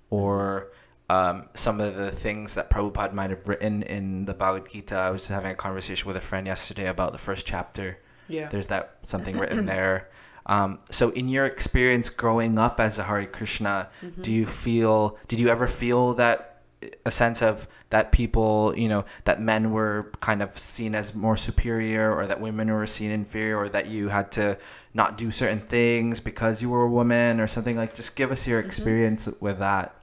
[0.09, 0.71] or
[1.09, 4.95] um, some of the things that Prabhupada might have written in the Bhagavad Gita.
[4.95, 7.99] I was having a conversation with a friend yesterday about the first chapter.
[8.27, 8.49] Yeah.
[8.49, 10.09] There's that something written there.
[10.47, 14.21] Um, so, in your experience growing up as a Hare Krishna, Mm-hmm.
[14.21, 15.17] do you feel?
[15.27, 16.54] Did you ever feel that
[17.05, 21.37] a sense of that people, you know, that men were kind of seen as more
[21.37, 24.57] superior, or that women were seen inferior, or that you had to
[24.93, 27.93] not do certain things because you were a woman, or something like?
[27.95, 28.67] Just give us your Mm-hmm.
[28.67, 29.95] experience with that.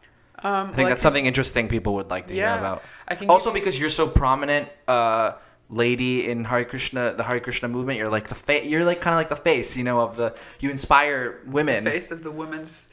[0.45, 2.51] Um, I think that's something interesting people would like to Yeah.
[2.51, 2.83] hear about.
[3.09, 5.33] I can Also, you- because you're so prominent, uh,
[5.71, 9.15] lady in Hare Krishna, the Hare Krishna movement, you're like the fa- You're like kind
[9.15, 10.35] of like the face, you know, of the.
[10.61, 11.85] You inspire women.
[11.85, 12.91] face of the women's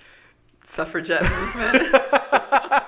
[0.63, 1.83] suffragette movement,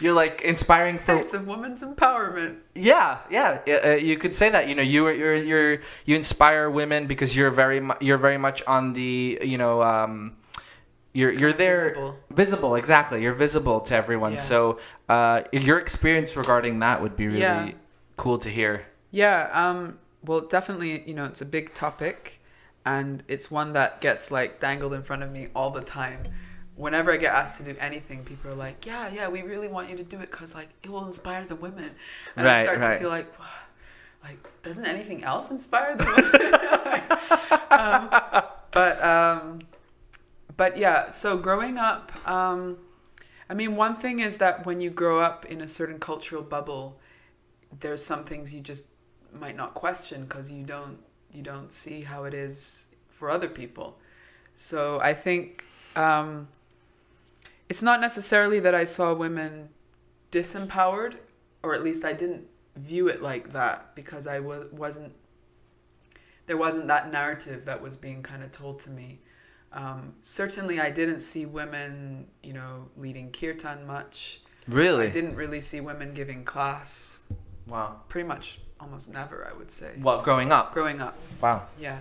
[0.00, 1.16] You're like inspiring for.
[1.18, 2.58] face of women's empowerment.
[2.74, 3.60] Yeah, yeah.
[3.84, 4.68] Uh, you could say that.
[4.68, 5.72] You know, you you're you're
[6.04, 9.82] you inspire women because you're very mu- you're very much on the you know.
[9.82, 10.36] Um,
[11.16, 12.16] you're you're there Visible.
[12.30, 14.38] visible exactly you're visible to everyone Yeah.
[14.38, 17.70] so uh, your experience regarding that would be really Yeah.
[18.16, 22.40] cool to hear Yeah, um, well, definitely, you know, it's a big topic,
[22.84, 26.18] and it's one that gets like dangled in front of me all the time.
[26.76, 29.90] Whenever I get asked to do anything, people are like, "Yeah, yeah, we really want
[29.90, 31.90] you to do it because like it will inspire the women,"
[32.36, 32.94] and Right, I start right.
[32.94, 33.32] to feel like,
[34.24, 37.70] like doesn't anything else inspire the women?
[37.70, 38.08] um,
[38.72, 39.60] but um,
[40.56, 42.78] but yeah, so growing up, um,
[43.48, 46.98] I mean, one thing is that when you grow up in a certain cultural bubble,
[47.80, 48.88] there's some things you just
[49.32, 50.98] might not question because you don't
[51.32, 53.98] you don't see how it is for other people.
[54.54, 55.64] So I think
[55.96, 56.48] um,
[57.68, 59.70] it's not necessarily that I saw women
[60.30, 61.16] disempowered,
[61.62, 62.46] or at least I didn't
[62.76, 65.12] view it like that because I was wasn't
[66.46, 69.20] there wasn't that narrative that was being kind of told to me.
[69.72, 74.42] Um, certainly, I didn't see women, you know, leading kirtan much.
[74.68, 77.22] really I didn't really see women giving class.
[77.66, 79.94] wow Pretty much, almost never, I would say.
[80.00, 82.00] well growing up Growing up, wow yeah,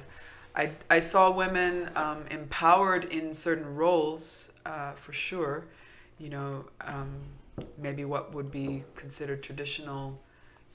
[0.56, 5.66] I I saw women um, empowered in certain roles, uh, for sure.
[6.20, 7.22] You know, um,
[7.78, 10.22] maybe what would be considered traditional,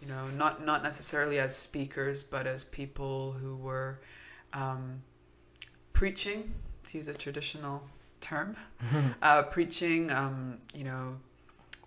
[0.00, 4.00] you know, not not necessarily as speakers, but as people who were
[4.52, 5.02] um,
[5.92, 6.54] preaching,
[6.86, 7.82] to use a traditional
[8.20, 8.56] term,
[9.22, 11.16] uh, preaching, um, you know,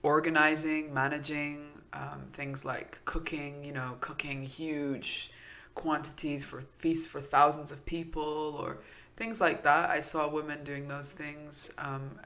[0.04, 5.32] organizing, managing, um, things like cooking, you know, cooking huge
[5.76, 8.78] quantities for feasts for thousands of people or
[9.16, 9.90] things like that.
[9.90, 11.72] I saw women doing those things.
[11.78, 12.20] Um,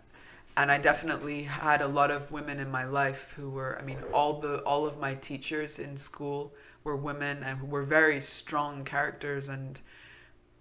[0.58, 3.98] and I definitely had a lot of women in my life who were, I mean,
[4.14, 9.50] all the all of my teachers in school were women and were very strong characters
[9.50, 9.82] and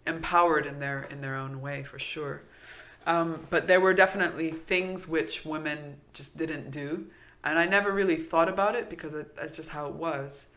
[0.06, 2.42] empowered in their in their own way for sure.
[3.06, 7.06] Um, but there were definitely things which women just didn't do,
[7.44, 10.48] and I never really thought about it because that's just how it was.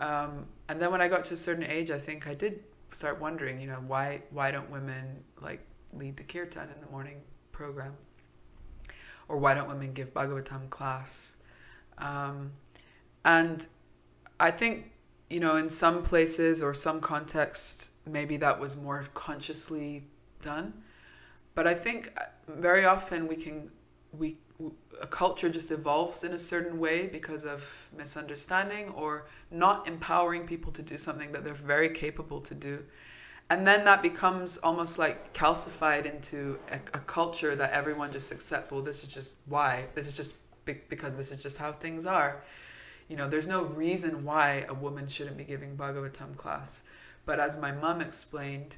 [0.00, 3.20] Um, and then when I got to a certain age, I think I did start
[3.20, 5.60] wondering, you know, why why don't women like
[5.92, 7.20] lead the kirtan in the morning
[7.52, 7.94] program,
[9.28, 11.36] or why don't women give Bhagavatam class?
[11.98, 12.50] Um,
[13.24, 13.66] and
[14.40, 14.90] I think
[15.30, 20.02] you know, in some places or some context, maybe that was more consciously
[20.42, 20.74] done.
[21.54, 23.70] But I think uh, very often we can
[24.12, 24.36] we
[25.00, 30.70] a culture just evolves in a certain way because of misunderstanding or not empowering people
[30.72, 32.84] to do something that they're very capable to do.
[33.48, 38.70] And then that becomes almost like calcified into a, a culture that everyone just accepts,
[38.70, 39.86] well, this is just why.
[39.94, 42.44] This is just be- because this is just how things are.
[43.08, 46.84] You know, there's no reason why a woman shouldn't be giving Bhagavatam class.
[47.26, 48.76] But as my mom explained,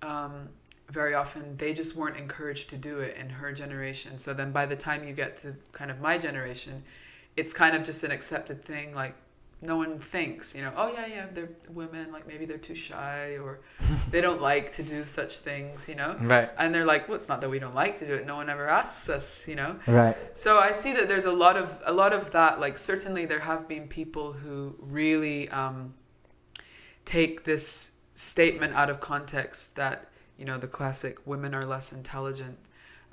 [0.00, 0.48] um,
[0.90, 4.18] very often they just weren't encouraged to do it in her generation.
[4.18, 6.82] So then by the time you get to kind of my generation,
[7.36, 8.94] it's kind of just an accepted thing.
[8.94, 9.14] Like
[9.60, 13.36] no one thinks, you know, oh yeah, yeah, they're women, like maybe they're too shy
[13.38, 13.58] or
[14.10, 16.16] they don't like to do such things, you know?
[16.20, 16.48] Right.
[16.58, 18.24] And they're like, well, it's not that we don't like to do it.
[18.24, 19.78] No one ever asks us, you know?
[19.86, 20.16] Right.
[20.32, 22.60] So I see that there's a lot of a lot of that.
[22.60, 25.92] Like certainly there have been people who really um,
[27.04, 30.08] take this statement out of context that
[30.38, 32.56] you know, the classic women are less intelligent,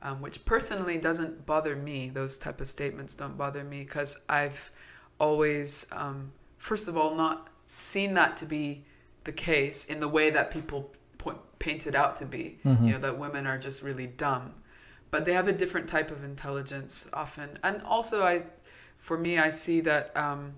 [0.01, 2.09] um, which personally doesn't bother me.
[2.09, 4.71] Those type of statements don't bother me because I've
[5.19, 8.85] always, um, first of all, not seen that to be
[9.23, 12.59] the case in the way that people point, paint it out to be.
[12.63, 12.85] Mm-hmm.
[12.85, 14.53] You know, that women are just really dumb.
[15.09, 17.57] But they have a different type of intelligence often.
[17.63, 18.43] And also, I,
[18.97, 20.15] for me, I see that.
[20.15, 20.53] Um,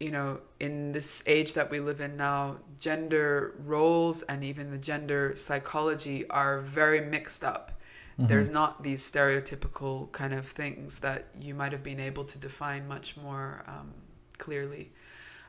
[0.00, 4.78] you know, in this age that we live in now, gender roles and even the
[4.78, 7.72] gender psychology are very mixed up.
[8.18, 8.26] Mm-hmm.
[8.26, 12.88] There's not these stereotypical kind of things that you might have been able to define
[12.88, 13.92] much more um,
[14.38, 14.90] clearly.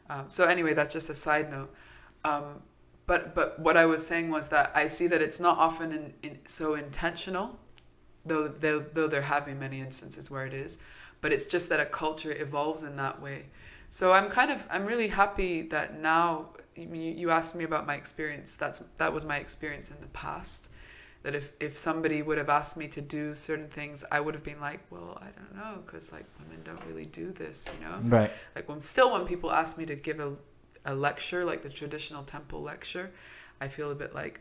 [0.09, 1.73] Um, so anyway, that's just a side note.
[2.25, 2.61] Um,
[3.07, 6.13] but but what I was saying was that I see that it's not often in,
[6.23, 7.57] in, so intentional,
[8.25, 10.77] though, though though there have been many instances where it is.
[11.21, 13.45] But it's just that a culture evolves in that way
[13.91, 17.95] so I'm kind of I'm really happy that now you, you asked me about my
[17.95, 18.55] experience.
[18.55, 20.69] That's that was my experience in the past.
[21.23, 24.43] That if, if somebody would have asked me to do certain things, I would have
[24.43, 27.99] been like, well, I don't know, because like women don't really do this, you know.
[28.03, 28.31] Right.
[28.55, 30.35] Like when still when people ask me to give a,
[30.85, 33.11] a lecture, like the traditional temple lecture,
[33.59, 34.39] I feel a bit like,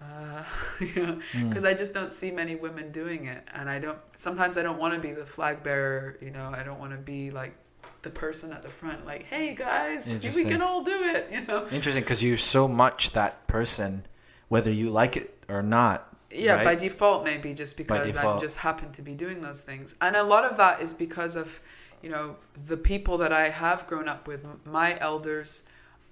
[0.00, 0.44] uh,
[0.80, 1.68] you know, because mm.
[1.68, 3.98] I just don't see many women doing it, and I don't.
[4.16, 6.50] Sometimes I don't want to be the flag bearer, you know.
[6.56, 7.54] I don't want to be like
[8.02, 11.66] the person at the front like hey guys we can all do it you know?
[11.70, 14.04] Interesting because you're so much that person
[14.48, 16.64] whether you like it or not yeah right?
[16.64, 19.94] by default maybe just because i just happen to be doing those things.
[20.00, 21.60] And a lot of that is because of
[22.02, 22.36] you know
[22.66, 24.46] the people that i have grown up with.
[24.64, 25.64] My elders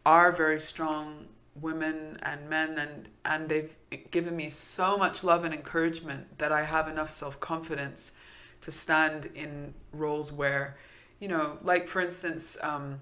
[0.07, 1.27] are very strong
[1.61, 3.75] women and men and and they've
[4.11, 8.13] given me so much love and encouragement that i have enough self-confidence
[8.61, 10.77] to stand in roles where
[11.21, 13.01] you know, like for instance, um,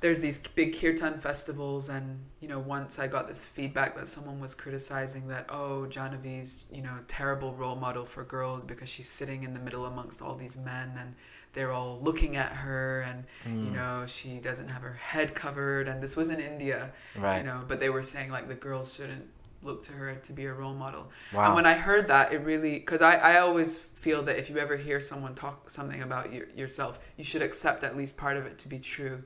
[0.00, 4.40] there's these big kirtan festivals, and you know, once I got this feedback that someone
[4.40, 9.44] was criticizing that, oh, Jahnavi's, you know, terrible role model for girls because she's sitting
[9.44, 11.14] in the middle amongst all these men, and
[11.52, 13.64] they're all looking at her, and mm.
[13.64, 17.38] you know, she doesn't have her head covered, and this was in India, right?
[17.38, 19.26] You know, but they were saying like the girls shouldn't
[19.62, 21.10] look to her to be a role model.
[21.32, 21.46] Wow.
[21.46, 24.58] And when I heard that, it really, because I, I always feel that if you
[24.58, 28.46] ever hear someone talk something about your, yourself, you should accept at least part of
[28.46, 29.22] it to be true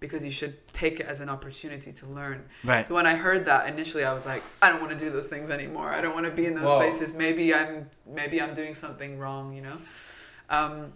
[0.00, 2.42] because you should take it as an opportunity to learn.
[2.64, 2.86] Right.
[2.86, 5.28] So when I heard that initially, I was like, I don't want to do those
[5.28, 5.90] things anymore.
[5.90, 6.78] I don't want to be in those Whoa.
[6.78, 7.14] places.
[7.14, 9.76] Maybe I'm maybe I'm doing something wrong, you know.
[10.48, 10.92] Um,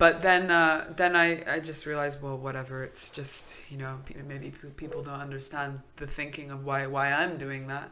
[0.00, 4.52] but then uh, then I, I just realized well whatever it's just you know maybe
[4.76, 7.88] people don't understand the thinking of why why I'm doing that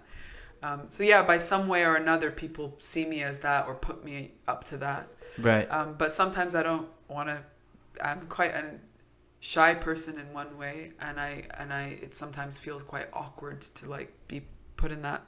[0.65, 4.05] um, so yeah by some way or another people see me as that or put
[4.05, 5.71] me up to that Right.
[5.71, 7.43] Um, but sometimes I don't want to.
[8.03, 8.65] I'm quite a
[9.41, 13.89] shy person in one way, and I and I it sometimes feels quite awkward to
[13.89, 14.43] like be
[14.77, 15.23] put in that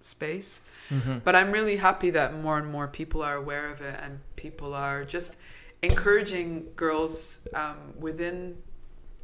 [0.00, 0.62] space.
[0.90, 1.18] Mm-hmm.
[1.24, 4.74] But I'm really happy that more and more people are aware of it, and people
[4.74, 5.36] are just
[5.82, 8.56] encouraging girls um, within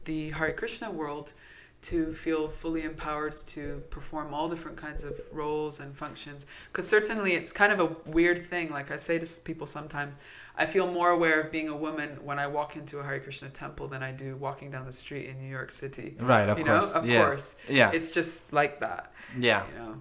[0.05, 1.33] the Hare Krishna world
[1.81, 6.45] to feel fully empowered to perform all different kinds of roles and functions.
[6.73, 8.71] Because certainly it's kind of a weird thing.
[8.71, 10.19] Like I say to people sometimes,
[10.57, 13.49] I feel more aware of being a woman when I walk into a Hare Krishna
[13.51, 16.17] temple than I do walking down the street in New York City.
[16.19, 16.49] Right.
[16.49, 16.93] Of you course.
[16.95, 17.25] know, of yeah.
[17.25, 17.93] course, Yeah.
[17.93, 19.13] it's just like that.
[19.39, 19.65] yeah.
[19.73, 19.95] You know,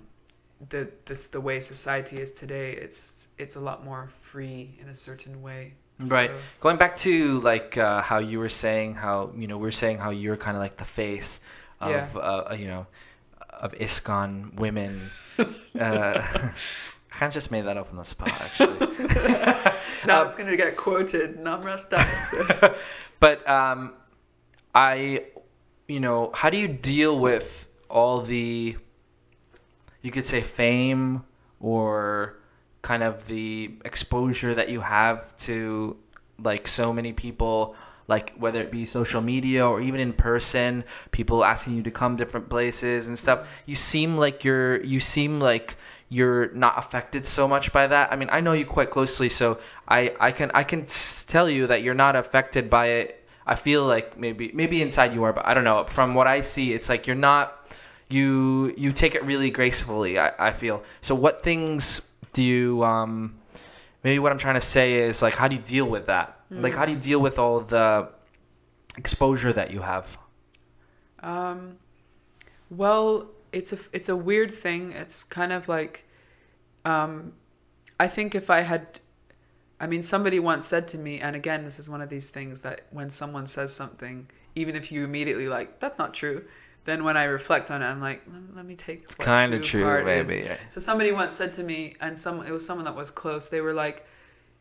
[0.69, 2.71] the this the way society is today.
[2.71, 5.75] It's it's a lot more free in a certain way.
[5.99, 6.29] Right.
[6.29, 9.71] So- Going back to like uh, how you were saying how you know we are
[9.71, 11.41] saying how you're kind of like the face
[11.81, 12.19] of Yeah.
[12.21, 12.85] uh, you know
[13.51, 15.09] of ISKCON women.
[15.39, 15.43] uh,
[15.79, 16.51] I
[17.09, 18.77] kind of just made that up on the spot actually.
[20.05, 21.37] now Um, it's gonna get quoted.
[21.37, 22.71] Namras Das.
[23.19, 23.93] but um,
[24.75, 25.25] I,
[25.87, 28.77] you know, how do you deal with all the,
[30.03, 31.23] you could say fame
[31.59, 32.36] or
[32.87, 35.97] kind of the exposure that you have to
[36.41, 37.75] like so many people
[38.07, 42.15] like whether it be social media or even in person people asking you to come
[42.15, 45.75] different places and stuff you seem like you're you seem like
[46.07, 48.13] you're not affected so much by that.
[48.13, 49.59] I mean i know you quite closely so
[49.89, 50.85] i i can i can
[51.27, 53.27] tell you that you're not affected by it.
[53.45, 55.83] I feel like maybe maybe inside you are but i don't know.
[55.83, 57.53] From what i see it's like you're not
[58.07, 60.83] you you take it really gracefully i, I feel.
[61.01, 62.06] So what things
[62.37, 63.35] do you um
[64.03, 66.27] maybe what i'm trying to say is like how do you deal with that?
[66.49, 68.09] Like how do you deal with all the
[68.95, 70.17] exposure that you have?
[71.19, 71.77] Um,
[72.69, 74.91] well, it's a it's a weird thing.
[74.91, 76.05] It's kind of like,
[76.85, 77.33] um,
[77.99, 78.99] I think if I had,
[79.79, 82.61] I mean, somebody once said to me, and again, this is one of these things
[82.61, 86.45] that when someone says something, even if you immediately like that's not true,
[86.87, 88.21] then when I reflect on it, I'm like,
[88.55, 90.29] let, me take it's kind of true is.
[90.29, 93.49] maybe So somebody once said to me, and some it was someone that was close.
[93.49, 94.07] They were like,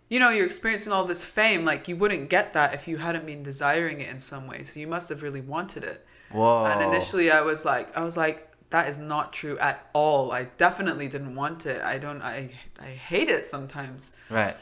[0.08, 1.64] you know, you're experiencing all this fame.
[1.64, 4.64] Like you wouldn't get that if you hadn't been desiring it in some way.
[4.64, 6.04] So you must have really wanted it.
[6.32, 10.32] whoa And initially, I was like, I was like, that is not true at all.
[10.32, 11.80] I definitely didn't want it.
[11.80, 12.20] I don't.
[12.22, 12.50] I
[12.80, 14.12] I hate it sometimes.
[14.30, 14.56] right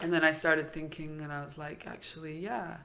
[0.00, 2.76] And then I started thinking, and I was like, actually, yeah,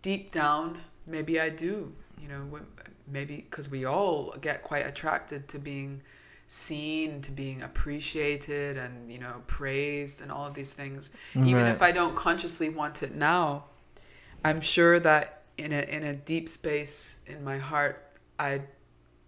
[0.00, 1.92] deep down, maybe I do.
[2.20, 2.60] You know,
[3.06, 6.02] maybe because we all get quite attracted to being
[6.46, 11.10] seen, to being appreciated, and you know, praised, and all of these things.
[11.34, 13.64] Even if I don't consciously want it now,
[14.44, 18.04] I'm sure that in a in a deep space in my heart,
[18.38, 18.62] I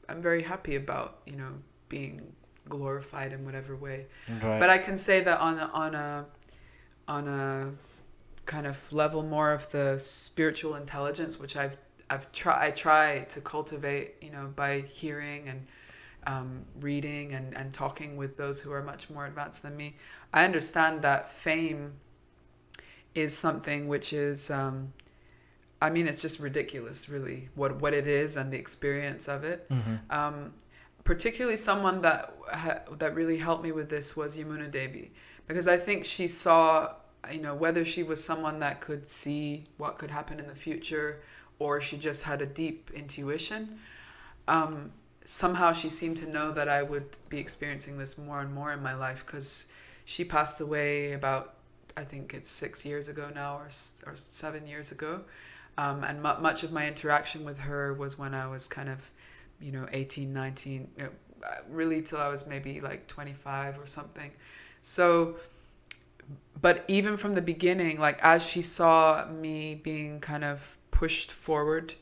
[0.08, 1.52] I'm very happy about you know
[1.88, 2.32] being
[2.68, 4.06] glorified in whatever way.
[4.42, 6.26] right But I can say that on a, on a
[7.08, 7.70] on a
[8.46, 11.76] kind of level more of the spiritual intelligence, which I've
[12.12, 15.66] I've try I try to cultivate, you know, by hearing and
[16.32, 19.96] um, reading and, and talking with those who are much more advanced than me.
[20.32, 21.94] I understand that fame
[23.14, 24.92] is something which is um,
[25.80, 29.68] I mean it's just ridiculous really what what it is and the experience of it
[29.68, 29.98] Mhm.
[30.10, 30.52] um,
[31.04, 35.12] particularly someone that ha- that really helped me with this was Yamuna Devi
[35.46, 36.94] because I think she saw
[37.30, 41.20] you know whether she was someone that could see what could happen in the future
[41.62, 43.78] or she just had a deep intuition
[44.48, 44.90] um,
[45.24, 48.82] somehow she seemed to know that I would be experiencing this more and more in
[48.82, 49.68] my life because
[50.04, 51.54] she passed away about
[51.96, 53.66] I think it's six years ago now or,
[54.06, 55.20] or seven years ago.
[55.76, 59.10] Um, and mu- much of my interaction with her was when I was kind of
[59.60, 61.10] you know 18 19 you know,
[61.68, 64.30] really till i was maybe like 25 or something.
[64.80, 65.36] So
[66.60, 71.94] but even from the beginning like as she saw me being kind of pushed forward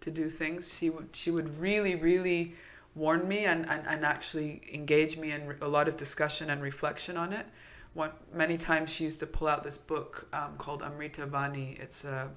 [0.00, 2.54] to do things she would she would really really
[2.94, 7.16] warn me and, and, and actually engage me in a lot of discussion and reflection
[7.16, 7.46] on it
[7.94, 8.10] one,
[8.42, 12.30] many times she used to pull out this book um, called amrita vani it's a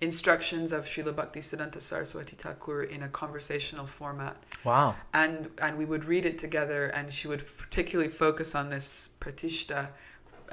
[0.00, 4.36] instructions of Srila Bhaktisiddhanta Saraswati Thakur in a conversational format.
[4.64, 9.10] wow And, and we would read it together, and she would particularly focus on this
[9.20, 9.88] pratishta,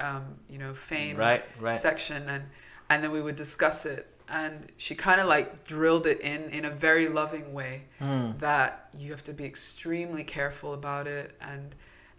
[0.00, 2.44] um, you know, fame right right section, and,
[2.90, 4.15] and then we would discuss it.
[4.28, 8.38] And she kind of like drilled it in in a very loving way Mm.
[8.40, 11.74] that you have to be extremely careful about it and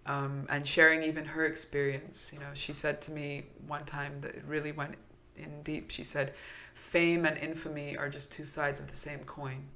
[0.05, 2.31] um, and sharing even her experience.
[2.33, 4.95] You know, she said to me one time that it really went
[5.35, 5.91] in deep.
[5.91, 6.33] She said,
[6.73, 9.67] "Fame and infamy are just two sides of the same coin."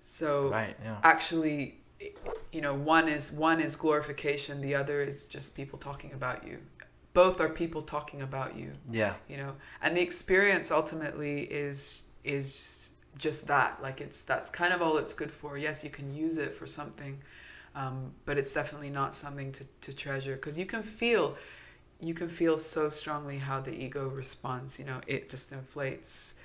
[0.00, 1.78] So right yeah actually,
[2.52, 6.58] you know, one is one is glorification, the other is just people talking about you.
[7.18, 8.70] Both are people talking about you.
[8.88, 9.14] Yeah.
[9.28, 9.54] you know?
[9.82, 13.82] And the experience ultimately is is just that.
[13.82, 15.58] Like it's that's kind of all it's good for.
[15.58, 17.18] Yes you can use it for something
[17.74, 20.36] um, but it's definitely not something to, to treasure.
[20.36, 21.36] Because you can feel
[22.00, 24.78] you can feel so strongly how the ego responds.
[24.78, 26.36] You know it just inflates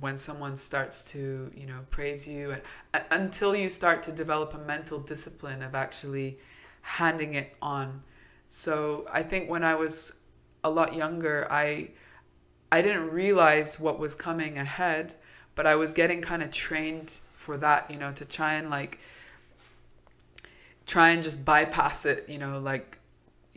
[0.00, 2.50] when someone starts to you know praise you.
[2.50, 6.40] And uh, until you start to develop a mental discipline of actually
[6.80, 8.02] handing it on
[8.54, 10.12] so i think when i was
[10.62, 11.88] a lot younger i
[12.70, 15.14] i didn't realize what was coming ahead
[15.54, 18.98] but i was getting kind of trained for that you know to try and like
[20.84, 22.98] try and just bypass it you know like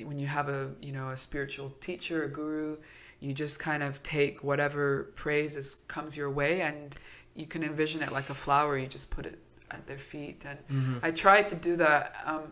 [0.02, 2.78] when you have a you know a spiritual teacher a guru
[3.20, 6.96] you just kind of take whatever praise is, comes your way and
[7.36, 9.38] you can envision it like a flower you just put it
[9.72, 10.98] at their feet and Mm-hmm.
[11.04, 12.44] i tried to do that um,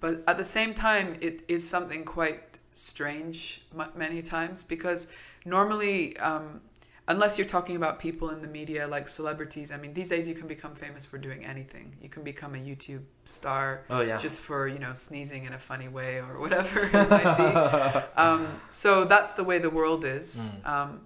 [0.00, 5.08] but at the same time it is something quite strange m- many times because
[5.44, 6.60] normally um,
[7.08, 10.34] unless you're talking about people in the media like celebrities i mean these days you
[10.34, 14.16] can become famous for doing anything you can become a youtube star Oh yeah.
[14.18, 18.00] just for you know sneezing in a funny way or whatever it might be.
[18.22, 20.52] Um, so that's the way the world is.
[20.64, 21.00] Um,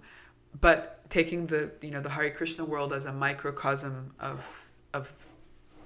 [0.61, 5.13] but taking the you know the Hare Krishna world as a microcosm of of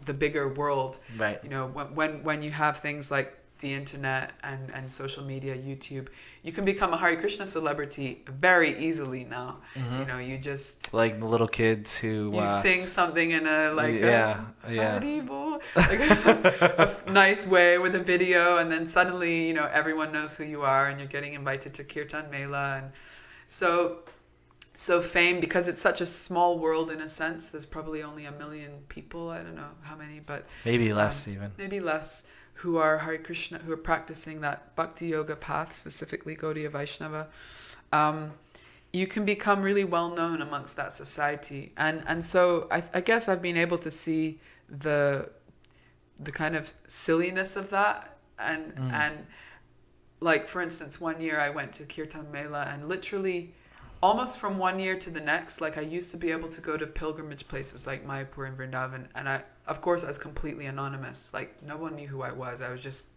[0.07, 1.39] the bigger world, right.
[1.43, 5.57] you know when when, when you have things like the internet and, and social media,
[5.57, 6.09] YouTube,
[6.43, 9.59] you can become a Hare Krishna celebrity very easily now.
[9.75, 12.33] You know, you just Like the little kids who.
[12.35, 14.95] you uh, sing something in a like yeah, a, yeah.
[15.75, 20.45] Like a, nice way with a video, and then suddenly you know everyone knows who
[20.45, 22.91] you are, and you're getting invited to Kirtan Mela, and
[23.47, 24.01] so
[24.79, 27.49] so fame because it's such a small world in a sense.
[27.49, 29.31] There's probably only a million people.
[29.31, 31.51] I don't know how many, but Maybe less even.
[31.59, 32.24] maybe less
[32.61, 37.29] who are Hare Krishna, who are practicing that Bhakti Yoga path, specifically Gaudiya Vaishnava,
[37.93, 38.33] um,
[38.93, 41.72] you can become really well known amongst that society.
[41.77, 45.29] And and so I, I guess I've been able to see the
[46.18, 48.93] the kind of silliness of that and Mm.
[48.93, 49.27] and
[50.20, 53.55] like for instance one year I went to Kirtan Mela and literally
[54.07, 56.77] almost from one year to the next like I used to be able to go
[56.77, 61.35] to pilgrimage places like Mayapur and Vrindavan and I of course I was completely anonymous.
[61.35, 62.61] Like no one knew who I was.
[62.61, 63.09] I was just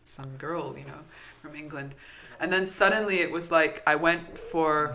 [0.00, 1.00] some girl you know
[1.40, 1.96] from England.
[2.38, 4.94] And then suddenly it was like I went for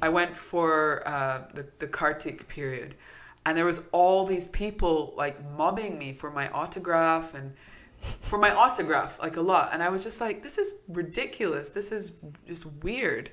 [0.00, 2.94] I went for uh, the the Kartik period.
[3.44, 7.52] And there was all these people like mobbing me for my autograph and
[8.22, 9.68] for my autograph like a lot.
[9.72, 11.68] And i was just like this is ridiculous.
[11.68, 12.12] This is
[12.46, 13.30] just weird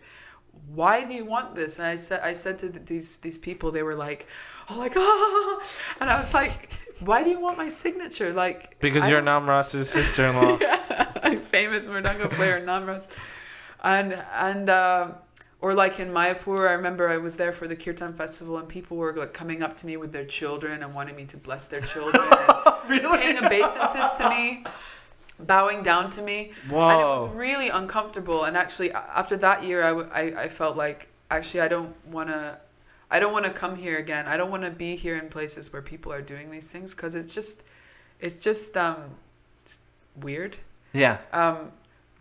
[0.68, 3.72] why do you want this and i said i said to th- these these people
[3.72, 4.28] they were like
[4.70, 5.62] oh like ah
[6.00, 9.90] and i was like why do you want my signature like Because I you're Namras's
[9.90, 10.60] sister-in-law.
[10.62, 13.10] yeah, famous mridanga player Namras.
[13.84, 15.12] And and uh,
[15.62, 18.98] or like in Mayapur, I remember I was there for the Kirtan festival and people
[18.98, 21.82] were like coming up to me with their children and wanting me to bless their
[21.82, 23.18] children and really?
[23.18, 24.64] paying obeisances to me,
[25.40, 26.52] bowing down to me.
[26.92, 28.46] And it was really uncomfortable.
[28.46, 32.30] And actually, after that year, I, w- I, I felt like actually I don't want
[32.30, 32.58] to.
[33.12, 34.26] I don't want to come here again.
[34.26, 37.14] I don't want to be here in places where people are doing these things because
[37.14, 37.62] it's just,
[38.20, 38.98] it's just um,
[39.60, 39.78] it's
[40.20, 40.58] weird.
[40.94, 41.20] Yeah.
[41.32, 41.72] Um,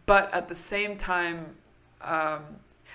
[0.05, 1.47] but at the same time,
[2.03, 2.43] um,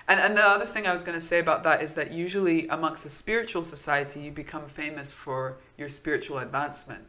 [0.06, 2.68] and, and the other thing I was going to say about that is that usually
[2.68, 7.04] amongst a spiritual society, you become famous for your spiritual advancement.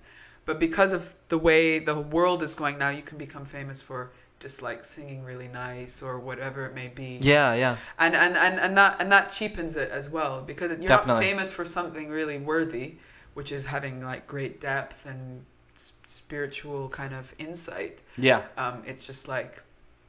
[0.50, 4.10] But because of the way the world is going now, you can become famous for
[4.40, 7.20] just like singing really nice or whatever it may be.
[7.22, 7.78] Yeah, yeah.
[8.00, 11.26] And, and, and, and that and that cheapens it as well because you're Definitely.
[11.26, 12.96] not famous for something really worthy,
[13.36, 15.46] which is having like great depth and
[15.76, 18.02] s- spiritual kind of insight.
[18.18, 18.42] Yeah.
[18.58, 19.62] Um, it's just like,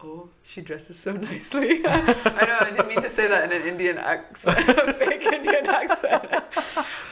[0.02, 1.82] oh, she dresses so nicely.
[1.86, 5.66] I know, I didn't mean to say that in an Indian accent, a fake Indian
[5.66, 6.24] accent.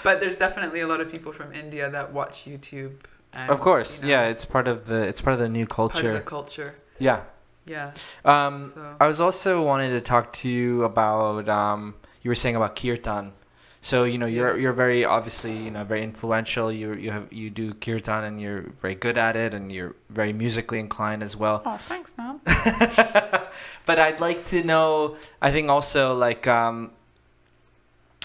[0.03, 2.95] but there's definitely a lot of people from India that watch YouTube.
[3.35, 4.01] And, Of course.
[4.01, 6.20] you know, Yeah, it's part of the it's part of the new part of the
[6.20, 6.20] culture.
[6.20, 6.74] culture.
[6.99, 7.20] Yeah.
[7.66, 7.93] Yeah.
[8.24, 12.57] Um So- I was also wanted to talk to you about um you were saying
[12.57, 13.33] about kirtan.
[13.81, 14.62] So, you know, you're Yeah.
[14.62, 16.72] you're very obviously, you know, very influential.
[16.72, 20.33] You you have you do kirtan and you're very good at it and you're very
[20.33, 21.62] musically inclined as well.
[21.64, 22.41] Oh, thanks, Nam.
[23.87, 25.16] but I'd like to know.
[25.41, 26.91] I think also like um,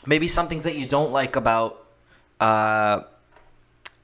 [0.06, 1.86] maybe some things that you don't like about,
[2.40, 3.02] uh,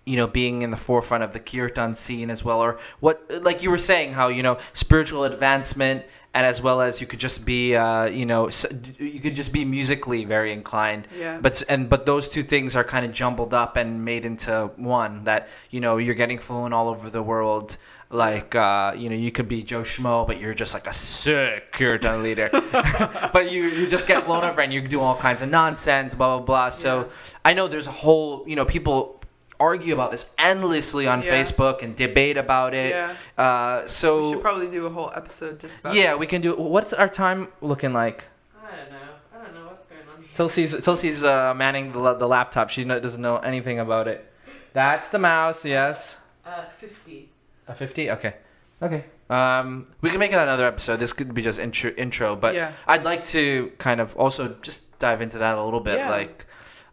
[0.10, 2.72] you know being in the forefront of the kirtan scene as well, or
[3.06, 3.16] what
[3.48, 6.04] like you were saying how you know spiritual advancement
[6.34, 8.50] and as well as you could just be uh, you know
[8.98, 11.08] you could just be musically very inclined.
[11.18, 11.40] Yeah.
[11.42, 15.24] but and but those two things are kind of jumbled up and made into one
[15.26, 17.78] that you know you're getting flown all over the world.
[18.12, 21.72] Like uh, you know you could be Joe Schmo but you're just like a sick
[21.72, 22.50] kirtan leader.
[23.36, 26.38] But you you just get flown over and you do all kinds of nonsense blah
[26.38, 26.70] blah blah.
[26.70, 27.50] So Yeah.
[27.50, 29.19] I know there's a whole you know people
[29.60, 31.32] argue about this endlessly on Yeah.
[31.32, 33.14] Facebook and debate about it Yeah.
[33.38, 36.20] uh, so we should probably do a whole episode just about yeah, this.
[36.20, 36.56] we can do.
[36.56, 38.24] What's our time looking like?
[38.64, 38.98] I don't know.
[39.34, 40.24] I don't know what's going on.
[40.36, 42.70] Tilsy's Tilsy's uh, manning the, the laptop.
[42.70, 44.32] She no, doesn't know anything about it.
[44.74, 45.66] That's the mouse.
[45.66, 46.18] Yes.
[46.46, 47.30] Uh, 50.
[47.68, 48.10] A fifty.
[48.12, 48.36] Okay.
[48.82, 49.04] Okay.
[49.30, 50.98] Um, we can make it another episode.
[50.98, 52.72] This could be just intro, intro, but Yeah.
[52.88, 56.10] I'd like to kind of also just dive into that a little bit, Yeah.
[56.10, 56.46] like,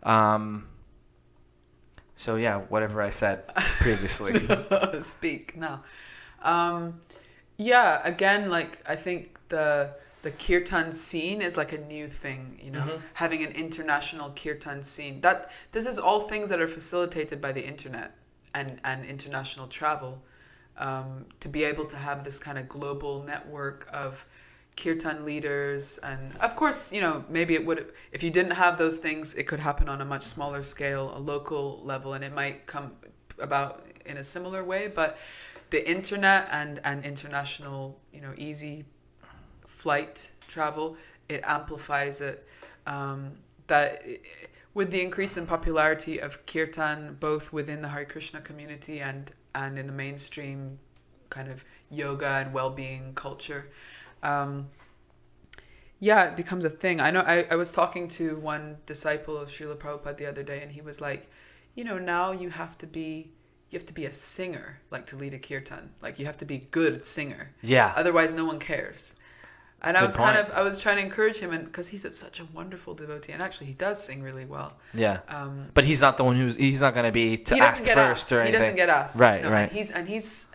[0.03, 0.69] um.
[2.17, 3.47] So yeah, whatever I said
[3.81, 4.35] previously.
[5.01, 5.83] Speak now.
[6.43, 7.01] Um,
[7.57, 9.91] yeah, again, like I think the
[10.23, 13.01] the kirtan scene is like a new thing, you know, Mhm.
[13.15, 15.21] having an international kirtan scene.
[15.21, 18.13] That this is all things that are facilitated by the internet
[18.55, 20.23] and and international travel.
[20.79, 24.27] Um, to be able to have this kind of global network of
[24.77, 28.99] kirtan leaders and of course you know maybe it would if you didn't have those
[28.99, 32.67] things it could happen on a much smaller scale a local level and it might
[32.67, 32.93] come
[33.39, 35.19] about in a similar way but
[35.71, 38.85] the internet and and international you know easy
[39.67, 40.97] flight travel
[41.29, 42.47] it amplifies it
[42.87, 43.33] um,
[43.67, 44.05] that
[44.75, 49.79] with the increase in popularity of kirtan both within the Hare Krishna community and and
[49.79, 50.79] in the mainstream
[51.31, 53.71] kind of yoga and well-being culture
[54.23, 54.69] um,
[55.99, 57.01] yeah, it becomes a thing.
[57.01, 60.63] I know I, I was talking to one disciple of Srila Prabhupada the other day,
[60.63, 61.31] and he was like,
[61.75, 63.31] you know, now you have to be
[63.71, 65.91] you have to be a singer, like to lead a kirtan.
[66.03, 67.53] Like you have to be good singer.
[67.63, 67.93] yeah.
[67.97, 69.17] Otherwise, no one cares.
[69.83, 72.07] And I Good was kind of I was trying to encourage him, and because he's
[72.17, 74.73] such a wonderful devotee, and actually he does sing really well.
[74.95, 75.21] Yeah.
[75.29, 76.57] Um, But he's not the one who's.
[76.57, 78.55] He's not be to he ask first or anything.
[78.55, 79.21] He doesn't get asked.
[79.21, 79.63] Right, No, right.
[79.69, 80.49] And he's and he's,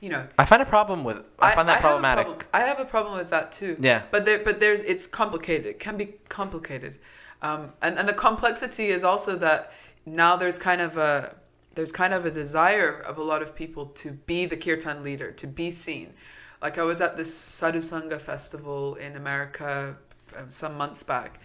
[0.00, 1.28] you know, I find a problem with.
[1.38, 2.26] I, find that have a problematic.
[2.26, 3.76] problem- I have a problem with that too.
[3.80, 4.02] Yeah.
[4.10, 5.66] But there, but there's it's complicated.
[5.66, 6.98] It can be complicated,
[7.42, 9.72] um, and and the complexity is also that
[10.06, 11.34] now there's kind of a
[11.74, 15.30] there's kind of a desire of a lot of people to be the kirtan leader,
[15.32, 16.12] to be seen.
[16.60, 19.96] Like I was at this Sadhu Sanga festival in America
[20.36, 21.40] um, some months back,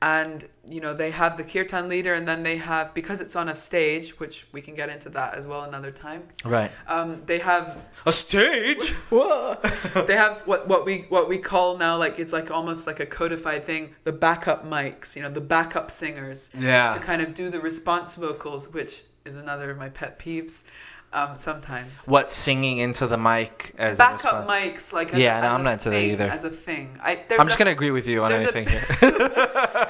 [0.00, 3.48] and you know they have the kirtan leader, and then they have because it's on
[3.48, 6.22] a stage, which we can get into that as well another time.
[6.44, 6.70] Right.
[6.86, 7.76] Um, they have
[8.06, 8.94] A stage.
[9.10, 13.06] they have what, what we what we call now like it's like almost like a
[13.06, 16.94] codified thing the backup mics you know the backup singers Yeah.
[16.94, 20.64] to kind of do the response vocals which is another of my pet peeves
[21.12, 25.42] um, sometimes What singing into the mic as a backup mics like as Yeah, a,
[25.42, 26.24] no, I'm not into that either.
[26.24, 28.54] as a thing I, there's I'm just a, gonna agree with you on there's a-
[28.56, 28.68] anything
[29.00, 29.88] here.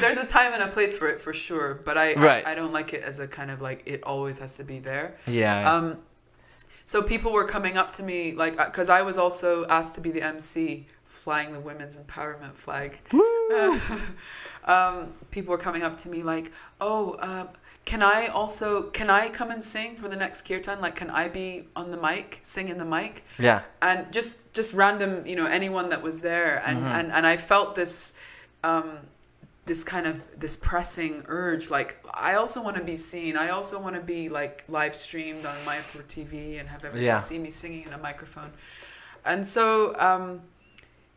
[0.00, 2.46] there's a time and a place for it for sure but I, Right.
[2.46, 4.78] I I don't like it as a kind of like it always has to be
[4.78, 5.72] there yeah.
[5.74, 5.98] Um,
[6.84, 10.10] so people were coming up to me like because I was also asked to be
[10.10, 12.98] the MC flying the women's empowerment flag.
[14.64, 16.50] um, people were coming up to me like,
[16.80, 17.46] "Oh, uh,
[17.84, 20.80] can I also can I come and sing for the next kirtan?
[20.80, 23.62] Like, can I be on the mic, sing in the mic?" yeah.
[23.80, 26.86] and just just random you know anyone that was there and Mm-hmm.
[26.98, 28.12] and, and i felt this
[28.64, 28.98] um
[29.64, 33.80] this kind of this pressing urge like i also want to be seen i also
[33.80, 37.18] want to be like live streamed on Mayapur tv and have everyone Yeah.
[37.18, 38.50] see me singing in a microphone
[39.24, 40.40] and so um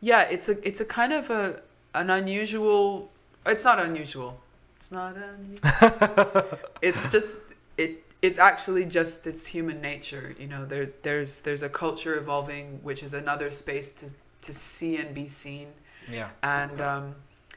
[0.00, 1.60] yeah it's a it's a kind of a
[1.94, 3.10] an unusual
[3.44, 4.40] it's not unusual
[4.76, 7.38] it's not unusual it's just
[7.78, 12.78] it it's actually just it's human nature you know there there's there's a culture evolving
[12.82, 14.12] which is another space to
[14.42, 15.68] to see and be seen
[16.10, 16.28] Yeah.
[16.42, 17.14] and um,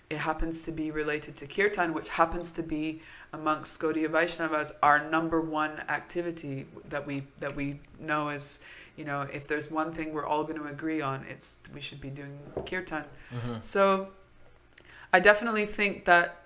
[0.10, 3.02] it happens to be related to kirtan which happens to be
[3.34, 8.60] amongst Gaudiya Vaishnavas our number one activity that we that we know is
[8.98, 12.02] you know if there's one thing we're all going to agree on it's we should
[12.02, 13.62] be doing kirtan Mhm.
[13.64, 14.08] so
[15.14, 16.39] I definitely think that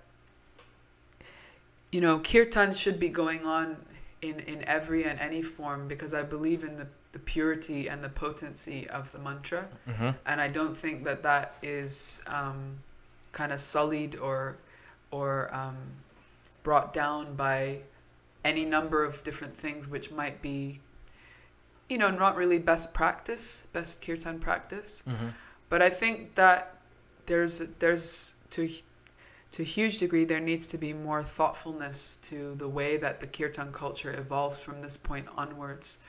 [1.93, 3.77] you know kirtan should be going on
[4.21, 8.09] in in every and any form because I believe in the the purity and the
[8.09, 9.67] potency of the mantra.
[9.85, 12.79] Hmm and I don't think that that is um,
[13.31, 14.57] kind of sullied or
[15.11, 15.77] or um,
[16.63, 17.79] brought down by
[18.43, 20.79] any number of different things which might be
[21.89, 25.03] you know not really best practice best kirtan practice.
[25.07, 25.29] Hmm
[25.73, 26.75] but I think that
[27.25, 28.69] there's there's to
[29.53, 33.27] to a huge degree, there needs to be more thoughtfulness to the way that the
[33.27, 35.99] kirtan culture evolves from this point onwards,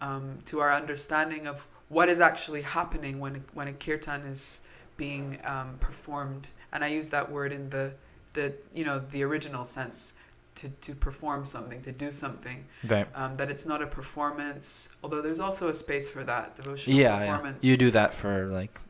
[0.00, 4.62] um, to our understanding of what is actually happening when when a kirtan is
[4.96, 6.50] being um, performed.
[6.72, 7.92] And I use that word in the
[8.34, 10.14] the you know the original sense
[10.54, 12.64] to, to perform something, to do something.
[12.86, 13.08] Right.
[13.16, 17.18] Um, that it's not a performance, although there's also a space for that devotional Yeah,
[17.18, 17.26] yeah.
[17.26, 17.64] performance.
[17.64, 18.80] You do that for like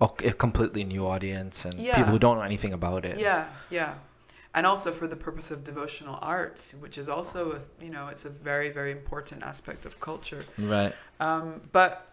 [0.00, 1.96] a completely new audience and Yeah.
[1.96, 3.18] people who don't know anything about it.
[3.18, 3.94] Yeah, yeah.
[4.54, 8.24] And also for the purpose of devotional art, which is also, a, you know, it's
[8.24, 10.44] a very, very important aspect of culture.
[10.56, 10.94] Right.
[11.20, 12.06] Um, but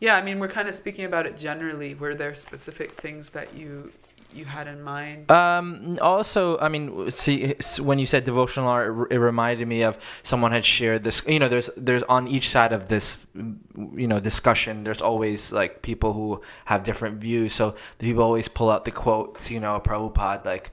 [0.00, 1.94] yeah, I mean, we're kind of speaking about it generally.
[1.94, 3.92] Were there specific things that you
[4.34, 5.30] you had in mind?
[5.30, 10.52] Um, also, I mean, see, when you said devotional art, it reminded me of someone
[10.52, 11.22] had shared this.
[11.26, 14.84] You know, there's there's on each side of this, you know, discussion.
[14.84, 17.52] There's always like people who have different views.
[17.52, 19.50] So people always pull out the quotes.
[19.50, 20.70] You know, Prabhupada like.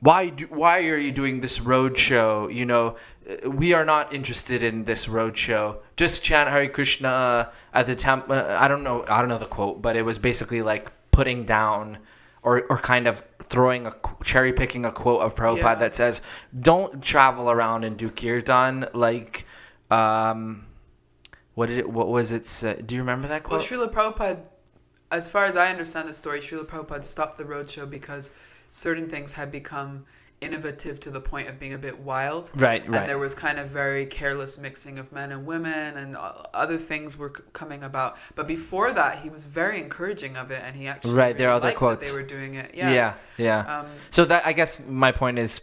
[0.00, 2.48] Why do, why are you doing this road show?
[2.48, 2.96] You know,
[3.28, 5.78] uh, we are not interested in this road show.
[5.96, 8.36] Just chant Hare Krishna at the temple.
[8.36, 9.06] Uh, I don't know.
[9.08, 11.96] I don't know the quote, but it was basically like putting down
[12.46, 13.92] or, or kind of throwing a
[14.22, 15.74] cherry picking a quote of Prabhupada Yeah.
[15.74, 16.22] that says,
[16.58, 19.44] "Don't travel around and do kirtan like."
[19.90, 20.66] Um,
[21.54, 21.90] what did it?
[21.90, 22.46] What was it?
[22.46, 22.80] Say?
[22.86, 23.68] Do you remember that quote?
[23.70, 23.88] well?
[23.88, 24.38] Srila Prabhupada,
[25.10, 28.30] as far as I understand the story, Srila Prabhupada stopped the roadshow because
[28.70, 30.04] certain things had become
[30.40, 32.50] innovative to the point of being a bit wild.
[32.56, 36.76] right, and there was kind of very careless mixing of men and women and other
[36.76, 40.86] things were coming about but before that he was very encouraging of it and he
[40.86, 42.06] actually Right, there are really other quotes.
[42.06, 43.80] that they were doing it yeah, yeah, yeah.
[43.80, 45.60] Um, So that I guess my point is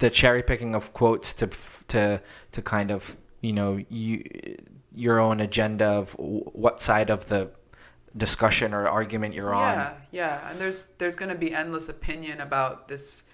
[0.00, 1.48] the cherry picking of quotes to
[1.88, 2.20] to
[2.52, 4.22] to kind of you know you
[4.94, 7.50] your own agenda of what side of the
[8.16, 9.74] discussion or argument you're on.
[9.76, 13.24] yeah yeah and there's there's going to be endless opinion about this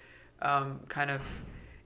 [0.43, 1.21] um, kind of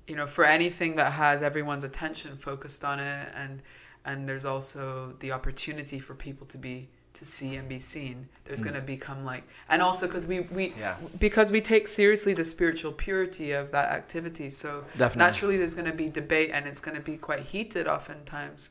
[0.07, 3.61] you know for anything that has everyone's attention focused on it and
[4.05, 8.61] and there's also the opportunity for people to be to see and be seen there's
[8.61, 8.65] Mm.
[8.65, 10.95] going to become like and also because we we Yeah.
[11.19, 15.19] because we take seriously the spiritual purity of that activity so Definitely.
[15.25, 18.69] naturally there's going to be debate and it's going to be quite heated oftentimes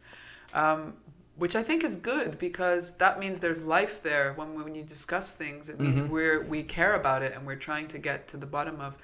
[0.55, 0.95] um,
[1.37, 5.33] which I think is good because that means there's life there when when you discuss
[5.33, 5.69] things.
[5.69, 6.09] It means Mhm.
[6.09, 8.97] we're we care about it and we're trying to get to the bottom of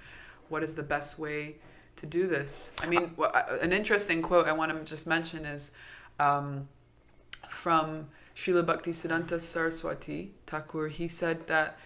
[0.52, 1.56] what is the best way
[1.96, 2.72] to do this.
[2.80, 5.72] I mean, uh, an interesting quote I want to just mention is
[6.20, 6.68] um,
[7.48, 10.88] from Srila Bhaktisiddhanta Saraswati Thakur.
[10.88, 11.78] He said that.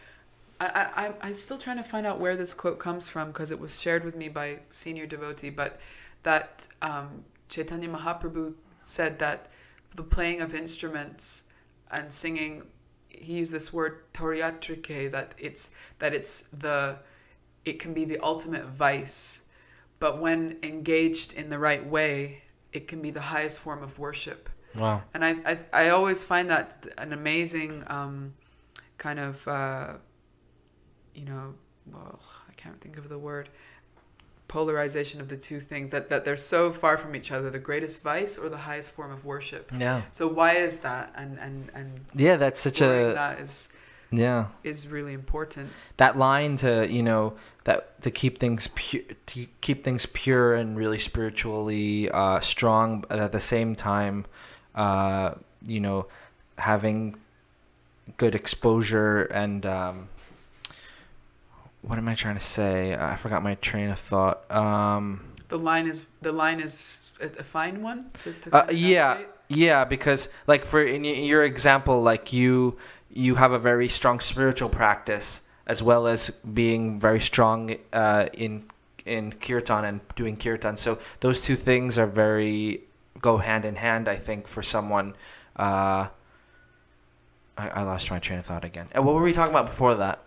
[0.59, 3.51] I, I, I'm- I'm still trying to find out where this quote comes from because
[3.53, 5.79] it was shared with me by senior devotee, but
[6.23, 9.49] that um, Chaitanya Mahaprabhu said that
[9.95, 11.45] the playing of instruments
[11.91, 12.62] and singing,
[13.09, 16.97] he used this word tauryatrika, that it's that it's the
[17.67, 19.43] it can be the ultimate vice,
[19.99, 22.43] but when engaged in the right way,
[22.73, 24.49] it can be the highest form of worship.
[24.77, 25.03] Wow.
[25.12, 28.35] And I, I, I always find that an amazing um,
[28.99, 29.95] kind of, uh,
[31.14, 31.55] you know,
[31.93, 33.49] well, I can't think of the word,
[34.49, 38.03] polarization of the two things, that, that they're so far from each other, the greatest
[38.03, 39.73] vice or the highest form of worship.
[39.77, 40.03] Yeah.
[40.12, 41.12] So why is that?
[41.17, 43.71] And, and, and Yeah, that's such a that is,
[44.12, 44.49] yeah.
[44.62, 45.71] is really important.
[45.97, 47.35] that line to you know
[47.67, 53.19] that to keep things pure to keep things pure and really spiritually uh, strong but
[53.19, 54.25] at the same time
[54.77, 55.33] uh,
[55.67, 56.07] you know
[56.59, 57.17] having
[58.17, 60.09] good exposure and um,
[61.83, 62.95] what am i trying to say?
[62.95, 64.51] I forgot my train of thought.
[64.51, 69.85] Um, The line is, the line is a, fine one to, to Uh, yeah, yeah,
[69.85, 72.77] because like for in your example, like you
[73.11, 78.64] you have a very strong spiritual practice as well as being very strong uh, in
[79.05, 80.77] in kirtan and doing kirtan.
[80.77, 82.83] So those two things are very
[83.21, 84.09] go hand in hand.
[84.09, 85.14] I think for someone.
[85.57, 86.09] Uh,
[87.59, 88.89] I, I lost my train of thought again.
[88.93, 90.23] And what were we talking about before that?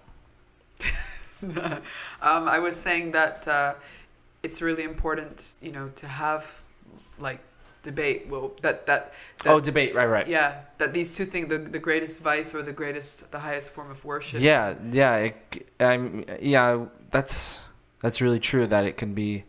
[2.22, 3.76] um, I was saying that uh,
[4.42, 6.62] it's really important, you know, to have
[7.20, 7.40] like
[7.84, 8.28] debate.
[8.30, 9.14] Well, that that,
[9.44, 9.96] that oh, debate.
[9.96, 10.28] Right, right.
[10.28, 13.92] yeah, that these two things, the the greatest vice or the greatest, the highest form
[13.92, 14.42] of worship.
[14.42, 16.86] Yeah, yeah, it, I'm, yeah.
[17.12, 17.62] That's
[18.02, 18.68] that's really true.
[18.68, 19.44] That it can be,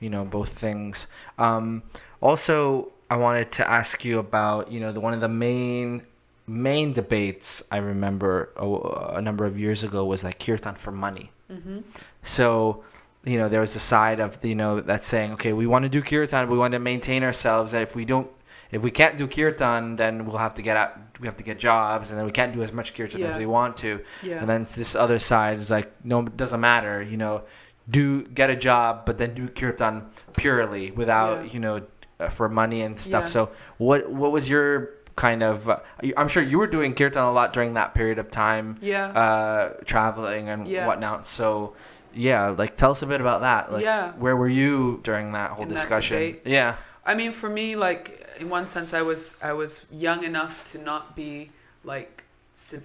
[0.00, 1.06] you know, both things.
[1.38, 1.82] Um,
[2.20, 6.02] also, I wanted to ask you about, you know, the one of the main
[6.46, 11.30] main debates I remember a, a number of years ago was like kirtan for money.
[11.50, 11.80] Mm-hmm.
[12.22, 12.84] So,
[13.24, 15.88] you know, there was the side of you know that's saying, okay, we want to
[15.88, 18.28] do kirtan, we want to maintain ourselves, and if we don't,
[18.70, 21.58] if we can't do kirtan, then we'll have to get out, we have to get
[21.58, 23.28] jobs, and then we can't do as much kirtan Yeah.
[23.32, 24.00] as we want to.
[24.22, 24.40] Yeah.
[24.40, 27.00] And then this other side is like, no, it doesn't matter.
[27.02, 27.42] You know,
[27.88, 30.06] do get a job, but then do kirtan
[30.36, 31.52] purely without Yeah.
[31.52, 31.82] you know
[32.20, 33.28] uh, for money and stuff.
[33.28, 35.68] So what what was your kind of?
[35.68, 35.78] Uh,
[36.16, 39.06] I'm sure you were doing kirtan a lot during that period of time, Yeah.
[39.08, 41.26] uh, traveling and whatnot.
[41.26, 41.74] So
[42.14, 43.72] yeah, like tell us a bit about that.
[43.72, 44.12] Like, Yeah.
[44.12, 46.16] where were you during that whole In that discussion?
[46.18, 46.42] debate?
[46.44, 50.62] yeah, I mean, for me, like in one sense, I was I was young enough
[50.72, 51.50] to not be
[51.84, 52.24] like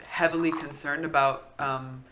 [0.07, 2.03] heavily concerned about um,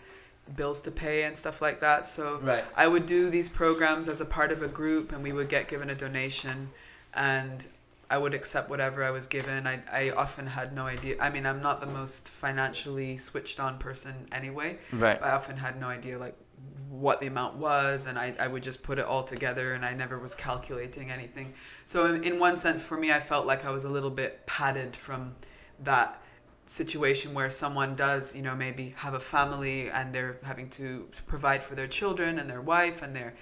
[0.55, 2.05] bills to pay and stuff like that.
[2.05, 2.63] So right.
[2.75, 5.67] I would do these programs as a part of a group, and we would get
[5.67, 6.69] given a donation,
[7.13, 7.65] and
[8.09, 9.65] I would accept whatever I was given.
[9.65, 11.15] I, I often had no idea.
[11.19, 14.77] I mean, I'm not the most financially switched on person anyway.
[14.93, 15.19] Right.
[15.21, 16.35] I often had no idea like
[16.89, 19.93] what the amount was, and I, I would just put it all together, and I
[19.93, 21.53] never was calculating anything.
[21.85, 24.45] So in, in one sense, for me, I felt like I was a little bit
[24.45, 25.35] padded from
[25.83, 26.21] that
[26.65, 31.61] situation where someone does, you know, maybe have a family and they're having to provide
[31.61, 33.33] for their children and their wife, and they're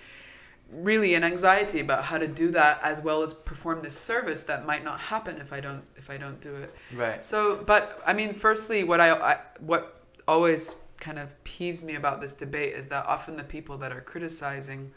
[0.72, 4.66] really an anxiety about how to do that as well as perform this service that
[4.66, 6.74] might not happen if I don't if I don't do it.
[6.96, 7.24] Right.
[7.24, 12.22] So, but I mean, firstly, what I, I what always kind of peeves me about
[12.22, 14.90] this debate is that often the people that are criticizing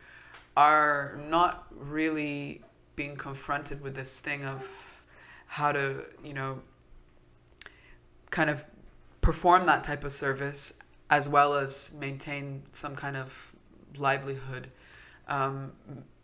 [0.56, 2.62] are not really
[2.94, 5.04] being confronted with this thing of
[5.46, 6.60] how to, you know,
[8.30, 8.64] kind of
[9.20, 10.74] perform that type of service
[11.10, 13.52] as well as maintain some kind of
[13.98, 14.68] livelihood.
[15.26, 15.72] Um,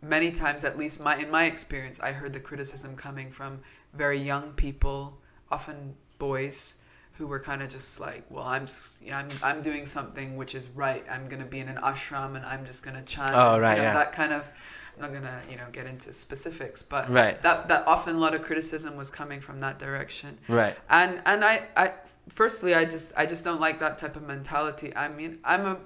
[0.01, 3.59] many times, at least my in my experience, I heard the criticism coming from
[3.93, 5.17] very young people,
[5.51, 6.75] often boys,
[7.13, 8.65] who were kind of just like, "Well, I'm
[9.01, 11.05] yeah, I'm I'm doing something which is right.
[11.09, 13.83] I'm gonna be in an ashram and I'm just gonna chant." Oh, right, you know,
[13.83, 13.93] yeah.
[13.93, 14.51] That kind of.
[14.95, 17.41] I'm not gonna you know get into specifics, but Right.
[17.41, 20.77] that that often a lot of criticism was coming from that direction Right.
[20.87, 21.93] and and I, I
[22.29, 25.77] firstly i just i just don't like that type of mentality i mean i'm a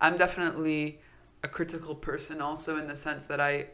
[0.00, 1.00] i'm definitely
[1.42, 3.66] a critical person also in the sense that i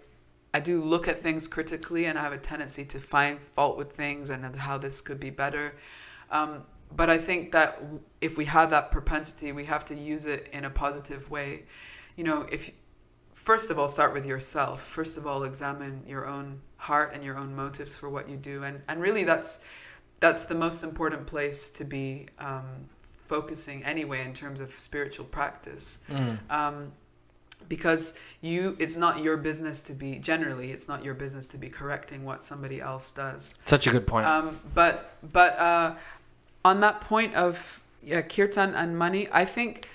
[0.55, 3.93] i do look at things critically and i have a tendency to find fault with
[3.93, 5.74] things and how this could be better
[6.30, 6.62] um,
[6.97, 7.82] but i think that
[8.20, 11.64] if we have that propensity we have to use it in a positive way.
[12.16, 12.70] You know if
[13.34, 14.82] first of all start with yourself.
[14.82, 18.64] First of all examine your own heart and your own motives for what you do.
[18.64, 19.61] And and really that's
[20.20, 22.88] that's the most important place to be um,
[23.26, 26.01] focusing anyway in terms of spiritual practice.
[26.11, 26.38] Mm.
[26.51, 26.93] um,
[27.68, 31.68] because you it's not your business to be generally it's not your business to be
[31.68, 33.55] correcting what somebody else does.
[33.64, 34.26] Such a good point.
[34.26, 35.95] um, but but uh,
[36.65, 39.89] on that point of yeah, kirtan and money, I think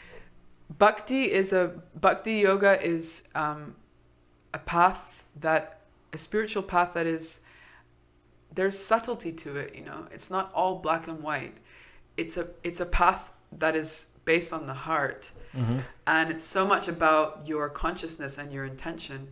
[0.78, 3.76] bhakti is a bhakti yoga is um,
[4.54, 5.82] a path that
[6.14, 7.42] a spiritual path that is
[8.54, 9.76] there's subtlety to it.
[9.76, 11.58] You know, it's not all black and white.
[12.18, 16.68] It's a it's a path that is based on the heart hmm and it's so
[16.68, 19.28] much about your consciousness and your intention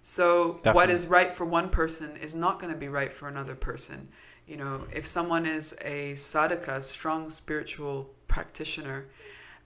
[0.00, 0.94] so what Definitely.
[0.94, 4.08] is right for one person is not going to be right for another person
[4.52, 7.96] you know if someone is a sadhaka strong spiritual
[8.28, 9.06] practitioner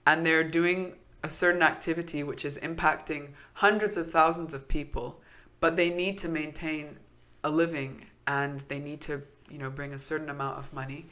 [0.07, 3.23] and they're doing a certain activity which is impacting
[3.65, 5.19] hundreds of thousands of people
[5.59, 6.97] but they need to maintain
[7.43, 9.21] a living and they need to
[9.51, 11.05] you know bring a certain amount of money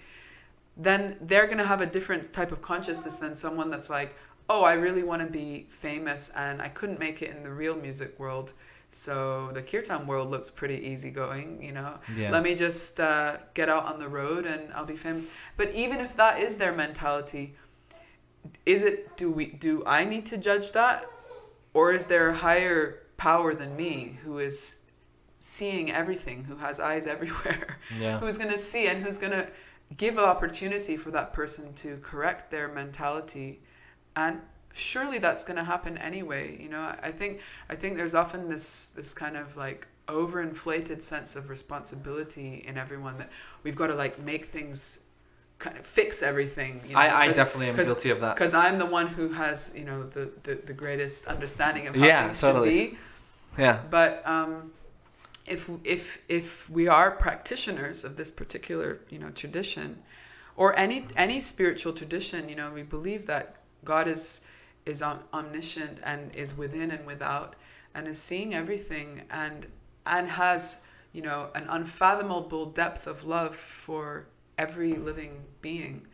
[0.77, 4.15] then they're going to have a different type of consciousness than someone that's like,
[4.49, 7.75] oh, I really want to be famous and I couldn't make it in the real
[7.75, 8.53] music world.
[8.89, 11.99] So the kirtan world looks pretty easygoing, you know.
[12.15, 12.31] Yeah.
[12.31, 15.27] Let me just uh, get out on the road and I'll be famous.
[15.57, 17.55] But even if that is their mentality,
[18.65, 21.05] is it do we do I need to judge that,
[21.73, 24.77] or is there a higher power than me who is
[25.39, 27.79] seeing everything, who has eyes everywhere?
[27.99, 28.19] Yeah.
[28.19, 29.47] who's going to see and who's going to
[29.97, 33.61] give an opportunity for that person to correct their mentality
[34.15, 34.41] and
[34.75, 38.91] surely that's going to happen anyway you know i think i think there's often this
[38.91, 43.29] this kind of like overinflated sense of responsibility in everyone that
[43.63, 44.99] we've got to like make things
[45.57, 48.35] kind of fix everything you know, I, I definitely am guilty of that.
[48.35, 52.05] because I'm the one who has, you know, the, the, the greatest understanding of how
[52.05, 52.79] Yeah, things totally.
[52.79, 52.97] should be.
[53.57, 53.79] Yeah.
[53.89, 54.73] But um,
[55.47, 60.03] if if if we are practitioners of this particular you know tradition,
[60.57, 63.55] or any any spiritual tradition, you know, we believe that
[63.85, 64.41] God is
[64.85, 67.55] is om- omniscient and is within and without,
[67.93, 69.67] and is seeing everything and
[70.05, 70.81] and has
[71.13, 74.27] you know an unfathomable depth of love for
[74.57, 76.07] every living being.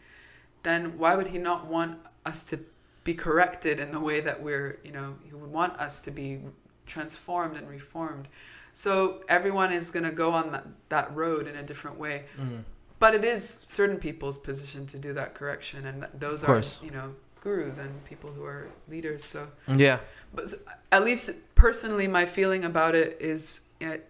[0.63, 2.59] Then why would He not want us to
[3.03, 6.39] be corrected in the way that we're you know He would want us to be
[6.85, 8.27] transformed and reformed.
[8.73, 12.23] So everyone is going to go on that, that road in a different way.
[12.39, 12.63] Mm.
[12.99, 16.91] But it is certain people's position to do that correction, and th- those are, you
[16.91, 19.23] know, gurus and people who are leaders.
[19.23, 19.99] So, Yeah.
[20.33, 20.53] but
[20.91, 23.61] at least personally, my feeling about it is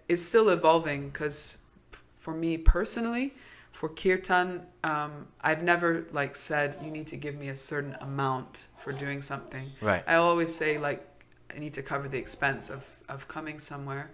[0.10, 1.58] is still evolving because
[2.18, 3.34] for me personally,
[3.72, 8.68] for kirtan, um, I've never like said you need to give me a certain amount
[8.78, 9.72] for doing something.
[9.82, 10.04] Right.
[10.06, 11.08] I always say like
[11.56, 14.12] I need to cover the expense of of coming somewhere.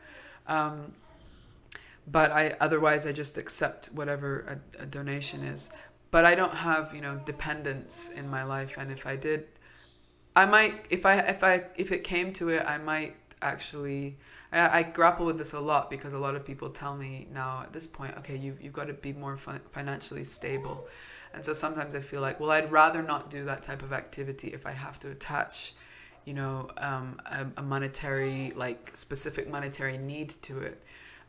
[0.48, 0.94] Um,
[2.10, 5.70] but I otherwise I just accept whatever a, a donation is.
[6.12, 9.46] But I don't have you know dependents in my life, and if I did,
[10.36, 14.18] I might if I if I if it came to it, I might actually.
[14.52, 17.64] I, I grapple with this a lot because a lot of people tell me now
[17.64, 20.88] at this point, okay, you you've got to be more fin- financially stable,
[21.34, 24.54] and so sometimes I feel like, well, I'd rather not do that type of activity
[24.54, 25.74] if I have to attach,
[26.26, 30.82] you know, um, a, a monetary like specific monetary need to it.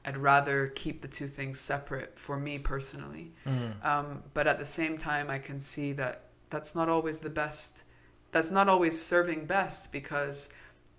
[0.04, 3.32] I'd rather keep the two things separate for me personally.
[3.46, 3.84] Mm.
[3.84, 7.84] Um, but at the same time, I can see that that's not always the best.
[8.30, 10.48] That's not always serving best because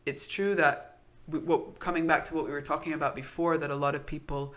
[0.06, 0.98] it's true that
[1.28, 4.06] we, what, coming back to what we were talking about before, that a lot of
[4.06, 4.54] people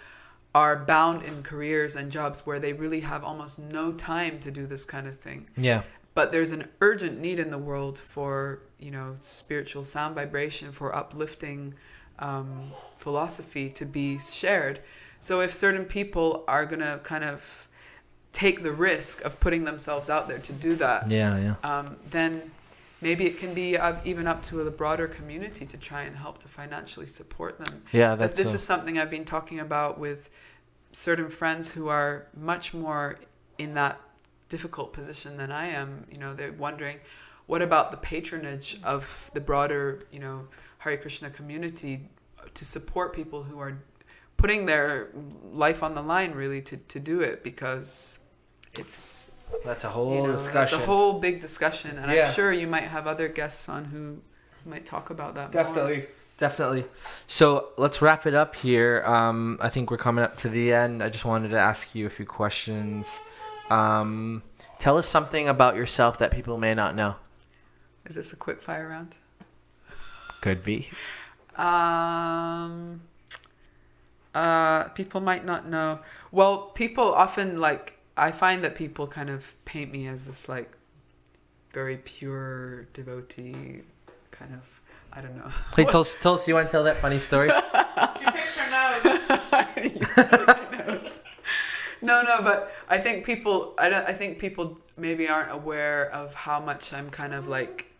[0.55, 4.67] are bound in careers and jobs where they really have almost no time to do
[4.67, 5.47] this kind of thing.
[5.57, 5.83] Yeah.
[6.15, 10.95] But there's an urgent need in the world for you know spiritual sound vibration, for
[10.95, 11.75] uplifting
[12.23, 14.81] um, philosophy to be shared.
[15.19, 17.69] So if certain people are gonna kind of
[18.33, 21.39] take the risk of putting themselves out there to do that, Yeah.
[21.39, 21.55] Yeah.
[21.71, 22.51] um, then
[23.01, 26.39] maybe it can be uh, even up to the broader community to try and help
[26.39, 27.83] to financially support them.
[27.93, 28.11] Yeah.
[28.11, 28.39] That That's.
[28.39, 30.31] this uh, is something I've been talking about with
[30.93, 33.19] certain friends who are much more
[33.59, 34.01] in that
[34.49, 36.07] difficult position than I am.
[36.11, 36.99] You know, they're wondering,
[37.47, 40.47] what about the patronage of the broader, you know,
[40.83, 42.09] Hare Krishna community
[42.55, 43.79] to support people who are
[44.37, 45.11] putting their
[45.53, 48.19] life on the line really to, to do it because
[48.73, 49.31] it's
[49.65, 50.63] that's a you whole know, discussion.
[50.63, 52.27] It's a whole big discussion, and Yeah.
[52.27, 54.19] I'm sure you might have other guests on who
[54.69, 55.55] might talk about that.
[55.55, 55.63] more.
[55.63, 56.07] Definitely.
[56.39, 56.85] Definitely.
[57.29, 59.05] So let's wrap it up here.
[59.07, 61.01] Um, I think we're coming up to the end.
[61.01, 63.21] I just wanted to ask you a few questions.
[63.71, 64.43] Um,
[64.81, 67.15] tell us something about yourself that people may not know.
[68.07, 69.17] Is this a quick fire round?
[70.43, 70.91] Could be.
[71.57, 73.01] Um,
[74.35, 76.01] uh, people might not know.
[76.33, 77.99] Well, people often like.
[78.17, 80.71] I find that people kind of paint me as this like
[81.73, 83.83] very pure devotee,
[84.33, 84.81] kind of.
[85.13, 85.49] I don't know.
[85.77, 86.49] Hey, tell us, tell us.
[86.49, 87.49] You want to tell that funny story?
[87.49, 88.71] She picks her
[90.87, 91.15] nose.
[92.03, 93.75] no, no, but I think people.
[93.79, 94.05] I don't.
[94.09, 97.92] I think people maybe aren't aware of how much I'm kind of like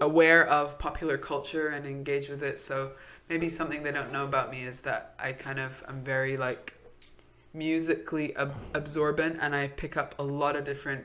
[0.00, 2.58] aware of popular culture and engage with it.
[2.58, 2.92] So
[3.28, 6.74] maybe something they don't know about me is that I kind of am very like
[7.52, 11.04] musically ab- absorbent, and I pick up a lot of different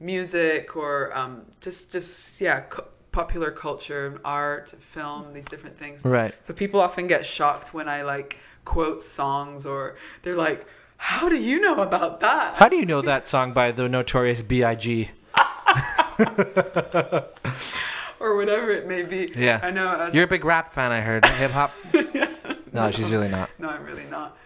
[0.00, 2.60] music or um, just just yeah.
[2.60, 2.82] cu-
[3.12, 6.34] popular culture art film these different things right.
[6.42, 10.66] so people often get shocked when I like quote songs or they're like,
[10.96, 14.42] "How do you know about that?" How do you know that song by the Notorious
[14.42, 15.10] B.I.G.?
[18.20, 19.32] or whatever it may be.
[19.36, 19.60] Yeah.
[19.62, 19.88] I know.
[19.88, 21.24] I was, You're a big rap fan, I heard.
[21.26, 21.72] Hip hop.
[22.72, 23.50] No, she's really not.
[23.60, 24.36] no, I'm really not.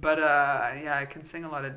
[0.00, 1.72] But uh, yeah, I can sing a lot of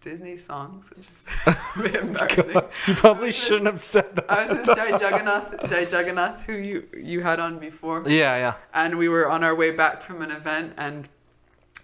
[0.00, 2.54] Disney songs, which is a bit embarrassing.
[2.86, 4.30] You probably shouldn't have said that.
[4.30, 8.02] I was with Jai Jagannath, Jai Jagannath, who you you had on before.
[8.06, 8.54] Yeah, yeah.
[8.72, 11.06] and we were on our way back from an event and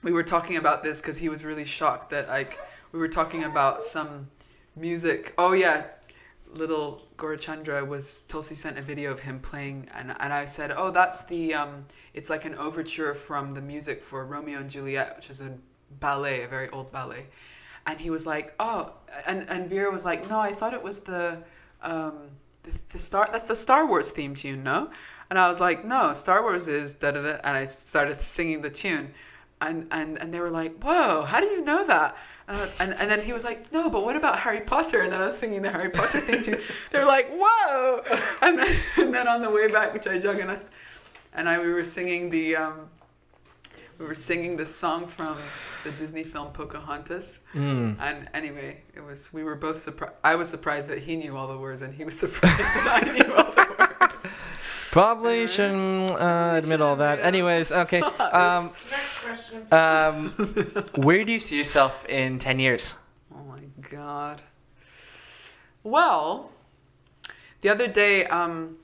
[0.03, 2.59] we were talking about this because he was really shocked that like
[2.93, 4.29] we were talking about some
[4.77, 5.85] music oh yeah
[6.55, 10.91] little Gorachandra was Tulsi sent a video of him playing and, and I said oh
[10.91, 11.85] that's the um
[12.15, 15.57] it's like an overture from the music for Romeo and Juliet which is a
[16.01, 17.27] ballet a very old ballet
[17.87, 18.93] and he was like oh
[19.27, 21.39] and and Vera was like no I thought it was the
[21.83, 22.15] um
[22.63, 24.91] the, the star that's the Star Wars theme tune no
[25.31, 27.39] and I was like, no, Star Wars is da da da.
[27.45, 29.15] And I started singing the tune.
[29.61, 32.17] And, and, and they were like, whoa, how do you know that?
[32.51, 35.03] Uh, and, and then he was like, no, but what about Harry Potter?
[35.03, 36.61] And then I was singing the Harry Potter theme tune.
[36.91, 38.03] They were like, whoa.
[38.43, 40.69] And then, and then on the way back, Jai Jagannath
[41.33, 42.89] and I, we were singing the, um,
[44.01, 45.39] we were singing the song from
[45.85, 47.43] the Disney film Pocahontas.
[47.55, 47.97] Mm.
[48.01, 50.15] And anyway, it was, we were both surprised.
[50.25, 53.13] I was surprised that he knew all the words and he was surprised that I
[53.13, 53.60] knew all the
[54.91, 57.21] Probably shouldn't uh, admit all that.
[57.21, 58.03] Anyways, okay.
[58.21, 59.67] Um, Next question.
[59.73, 60.31] um,
[61.05, 62.97] where do you see yourself in 10 years?
[63.35, 64.43] Oh my god.
[65.83, 66.51] Well,
[67.63, 68.77] the other day, um,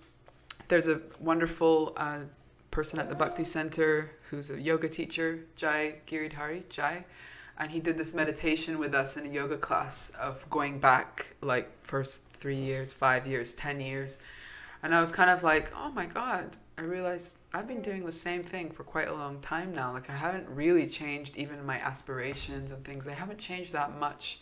[0.68, 2.20] there's a wonderful uh,
[2.70, 7.04] person at the Bhakti Center who's a yoga teacher, Jai Giridhari, Jai,
[7.58, 11.70] and he did this meditation with us in a yoga class of going back like
[11.82, 14.18] first three years, five years, ten years,
[14.82, 16.56] and I was kind of like, oh my god.
[16.78, 19.92] I realized I've been doing the same thing for quite a long time now.
[19.92, 23.06] Like I haven't really changed even my aspirations and things.
[23.06, 24.40] They haven't changed that much,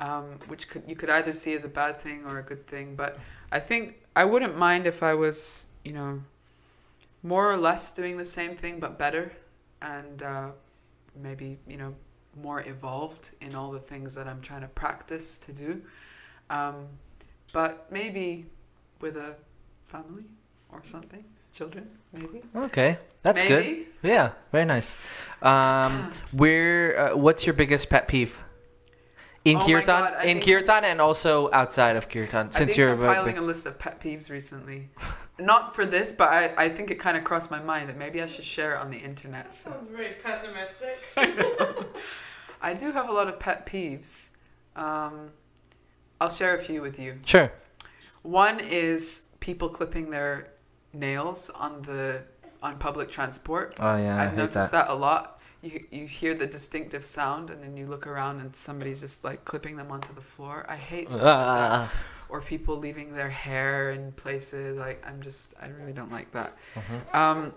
[0.00, 2.96] um, which could you could either see as a bad thing or a good thing.
[2.96, 3.18] But
[3.52, 6.20] I think I wouldn't mind if I was, you know,
[7.22, 9.30] more or less doing the same thing but better,
[9.80, 10.48] and uh,
[11.22, 11.94] maybe you know
[12.42, 15.82] more evolved in all the things that I'm trying to practice to do.
[16.48, 16.88] Um,
[17.52, 18.46] but maybe
[19.00, 19.36] with a
[19.90, 20.24] family
[20.70, 22.42] or something, children maybe.
[22.54, 23.74] Okay, that's maybe.
[23.74, 23.86] good.
[24.02, 25.10] Yeah, very nice.
[25.42, 26.98] Um, where?
[26.98, 28.40] Uh, what's your biggest pet peeve?
[29.42, 32.50] In Oh kirtan, God, in kirtan, and also outside of kirtan.
[32.50, 34.90] Since you're I'm a compiling a list of pet peeves recently.
[35.38, 38.20] Not for this, but I, I think it kind of crossed my mind that maybe
[38.20, 39.54] I should share it on the internet.
[39.54, 40.98] So Sounds very pessimistic.
[42.62, 44.30] I do have a lot of pet peeves.
[44.76, 45.30] Um,
[46.20, 47.18] I'll share a few with you.
[47.24, 47.50] sure.
[48.22, 50.48] One is people clipping their
[50.92, 52.22] nails on the
[52.62, 53.76] on public transport.
[53.80, 54.86] Oh yeah, I've noticed that.
[54.86, 54.92] that.
[54.92, 55.40] a lot.
[55.62, 59.44] You you hear the distinctive sound, and then you look around, and somebody's just like
[59.44, 60.64] clipping them onto the floor.
[60.68, 61.70] I hate stuff like that.
[61.72, 61.92] Ah.
[62.28, 64.78] Or people leaving their hair in places.
[64.78, 66.56] Like I'm just, I really don't like that.
[66.76, 67.14] Mhm.
[67.14, 67.54] Um,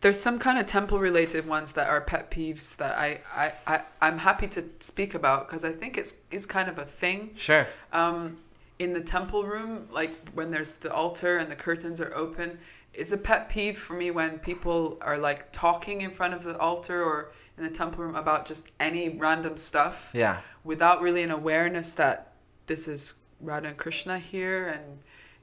[0.00, 3.80] there's some kind of temple related ones that are pet peeves that I, I, I
[4.02, 7.66] I'm happy to speak about because I think it's it's kind of a thing Sure.
[7.92, 8.36] um,
[8.78, 12.58] in the temple room, like when there's the altar and the curtains are open,
[12.92, 16.56] it's a pet peeve for me when people are like talking in front of the
[16.58, 20.40] altar or in the temple room about just any random stuff Yeah.
[20.64, 22.32] without really an awareness that
[22.66, 24.98] this is Radha and Krishna here and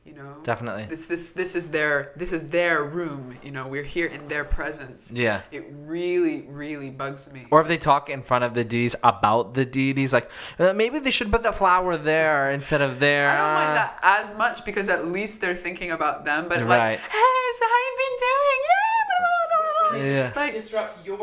[0.05, 0.85] you know Definitely.
[0.89, 4.43] this this this is their this is their room you know we're here in their
[4.43, 5.41] presence Yeah.
[5.51, 9.53] it really really bugs me Or if they talk in front of the deities about
[9.53, 13.29] the deities, like uh, maybe they should put the flower there instead of there.
[13.29, 16.47] I don't mind that as much because at least they're thinking about them.
[16.49, 16.97] But Right.
[16.97, 18.59] like, hey, so how you been doing?
[18.71, 20.05] Yeah.
[20.05, 20.33] Yeah.
[20.35, 21.17] Like, Disrupt your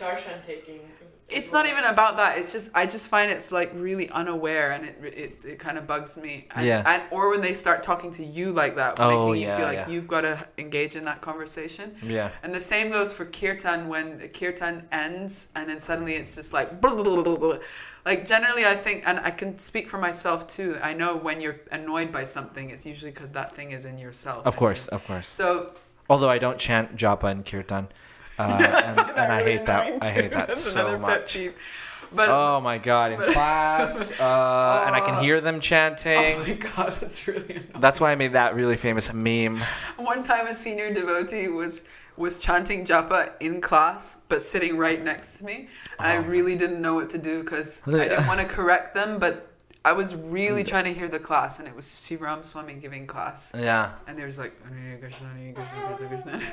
[0.00, 0.80] darshan taking.
[1.32, 2.38] It's not even about that.
[2.38, 5.86] It's just I just find it's like really unaware, and it it, it kind of
[5.86, 6.46] bugs me.
[6.54, 6.82] And, Yeah.
[6.86, 9.78] And or when they start talking to you like that, Oh, making you feel like
[9.78, 9.88] yeah.
[9.88, 11.94] you've got to engage in that conversation.
[12.02, 12.30] Yeah.
[12.42, 16.52] And the same goes for kirtan when the kirtan ends and then suddenly it's just
[16.52, 17.58] like blah, blah, blah,
[18.04, 20.78] like generally I think and I can speak for myself too.
[20.82, 24.46] I know when you're annoyed by something it's usually because that thing is in yourself.
[24.46, 25.28] Of course, of course.
[25.28, 25.72] So
[26.10, 27.88] Although I don't chant japa and kirtan,
[28.38, 28.42] uh,
[28.86, 30.02] and, and I really hate that.
[30.04, 31.38] I hate that That's so another pet much.
[32.14, 33.12] But Oh my god!
[33.12, 36.18] In class, uh, and I can hear them chanting.
[36.18, 37.70] oh my god, that's really annoying.
[37.78, 39.58] That's why I made that really famous meme.
[39.96, 41.84] One time a senior devotee was
[42.18, 45.68] was chanting japa in class but sitting right next to me.
[45.98, 46.20] And I Oh.
[46.28, 49.48] really didn't know what to do because I didn't want to correct them, but
[49.84, 53.52] I was really trying to hear the class and it was Shivaram Swami giving class.
[53.56, 53.92] Yeah.
[54.06, 56.52] And there was like Hare Krishna, Hare Krishna, Krishna, Krishna.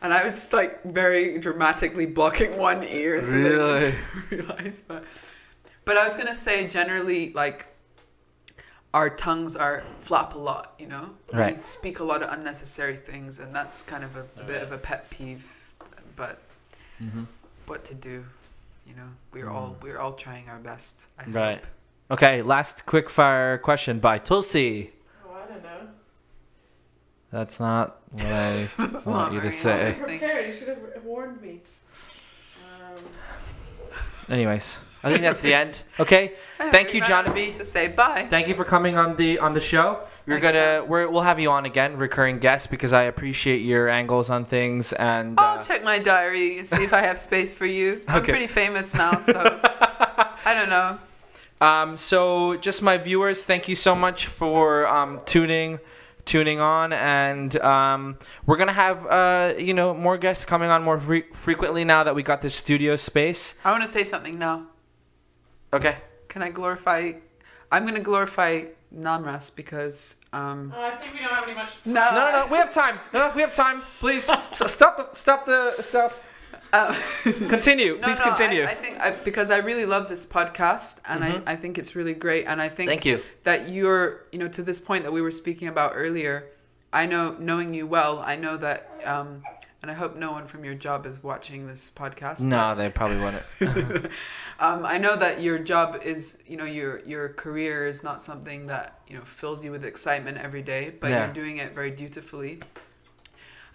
[0.00, 3.80] And I was just like very dramatically blocking one ear so they Really?
[3.80, 3.98] didn't
[4.30, 5.04] realize but
[5.84, 7.66] but I was gonna say generally like
[8.94, 11.10] our tongues are flap a lot, you know?
[11.32, 11.58] We Right.
[11.58, 15.10] speak a lot of unnecessary things and that's kind of a bit of a pet
[15.10, 15.44] peeve.
[16.16, 16.38] But
[17.02, 17.26] Mhm.
[17.66, 18.24] what to do?
[18.86, 21.08] You know, we're all we're all trying our best.
[21.18, 21.34] I Mm.
[21.34, 21.58] Right.
[21.58, 21.66] hope.
[22.10, 22.42] Okay.
[22.42, 24.90] Last quick fire question by Tulsi.
[25.26, 25.88] Oh, I don't know.
[27.32, 29.84] That's not what I That's want not you to very say.
[29.84, 29.98] nice.
[29.98, 30.54] I'm prepared.
[30.54, 31.60] You should have warned me.
[32.64, 33.02] Um,
[34.28, 35.82] Anyways, I think that's the end.
[36.00, 36.32] Okay.
[36.58, 37.56] Anyway, Thank you, we ran out of Jahnavi.
[37.58, 38.26] To say bye.
[38.30, 40.00] Thank you for coming on the on the show.
[40.26, 43.88] We're Thanks, gonna we're, we'll have you on again, recurring guest, because I appreciate your
[43.88, 45.38] angles on things and.
[45.38, 48.00] I'll uh, check my diary and see if I have space for you.
[48.08, 50.98] I'm pretty famous now, so I don't know.
[51.64, 55.78] Um, so just my viewers, thank you so much for um, tuning
[56.26, 60.98] tuning on and um, we're gonna have uh, you know more guests coming on more
[60.98, 64.66] fre- frequently now that we got this studio space I want to say something now.
[65.72, 65.96] okay
[66.28, 67.12] Can I glorify?
[67.70, 68.64] I'm going to glorify
[68.94, 71.72] Namras because um, oh, I think we don't have any much.
[71.84, 75.06] no, no no no we have time no, we have time please so stop the
[75.12, 76.12] stop the stop
[76.74, 76.92] Um,
[77.56, 80.98] continue no, please no, continue I, I think I, because I really love this podcast
[81.06, 81.42] and Mhm.
[81.46, 84.48] I, I think it's really great and I think thank you that you're you know
[84.48, 86.36] to this point that we were speaking about earlier
[86.92, 89.42] i know knowing you well i know that um
[89.82, 93.20] and i hope no one from your job is watching this podcast no they probably
[93.24, 93.46] wouldn't
[94.66, 98.66] um, I know that your job is, you know, your your career is not something
[98.66, 101.24] that you know fills you with excitement every day, but Yeah.
[101.24, 102.54] you're doing it very dutifully.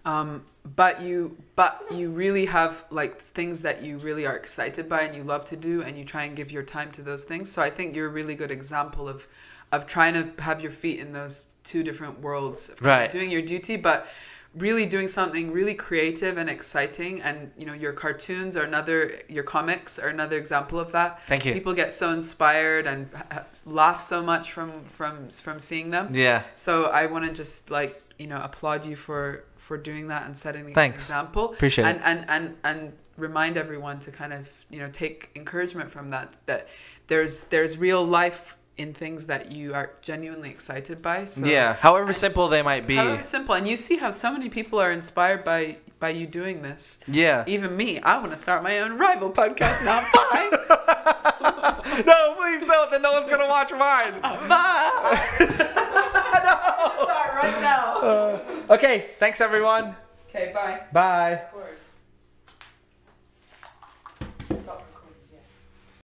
[0.05, 0.43] um,
[0.75, 5.15] but you but you really have like things that you really are excited by and
[5.15, 7.61] you love to do and you try and give your time to those things so
[7.61, 9.27] i think you're a really good example of
[9.71, 13.09] of trying to have your feet in those two different worlds of Right.
[13.11, 14.07] doing your duty but
[14.55, 19.43] really doing something really creative and exciting and you know your cartoons are another your
[19.43, 21.53] comics are another example of that Thank you.
[21.53, 23.07] people get so inspired and
[23.65, 26.43] laugh so much from from from seeing them Yeah.
[26.55, 30.35] so I want to just like you know applaud you for for doing that and
[30.35, 30.97] setting an Thanks.
[30.97, 31.53] example.
[31.53, 32.03] Appreciate and, it.
[32.03, 36.37] And and and remind everyone to kind of you know take encouragement from that.
[36.47, 36.67] That
[37.05, 41.25] there's there's real life in things that you are genuinely excited by.
[41.25, 41.75] So yeah.
[41.75, 42.95] However simple they might be.
[42.95, 46.61] However simple, and you see how so many people are inspired by by you doing
[46.61, 46.99] this.
[47.07, 47.43] Yeah.
[47.47, 50.07] Even me, I want to start my own rival podcast now.
[50.13, 50.49] Bye.
[52.05, 52.91] no, please don't.
[52.91, 54.21] Then no one's gonna watch mine.
[54.21, 55.27] Bye.
[55.39, 57.97] Start right now.
[57.97, 58.39] Uh,
[58.71, 59.11] okay.
[59.19, 59.95] Thanks everyone.
[60.29, 60.51] Okay.
[60.53, 60.81] Bye.
[60.93, 61.41] Bye.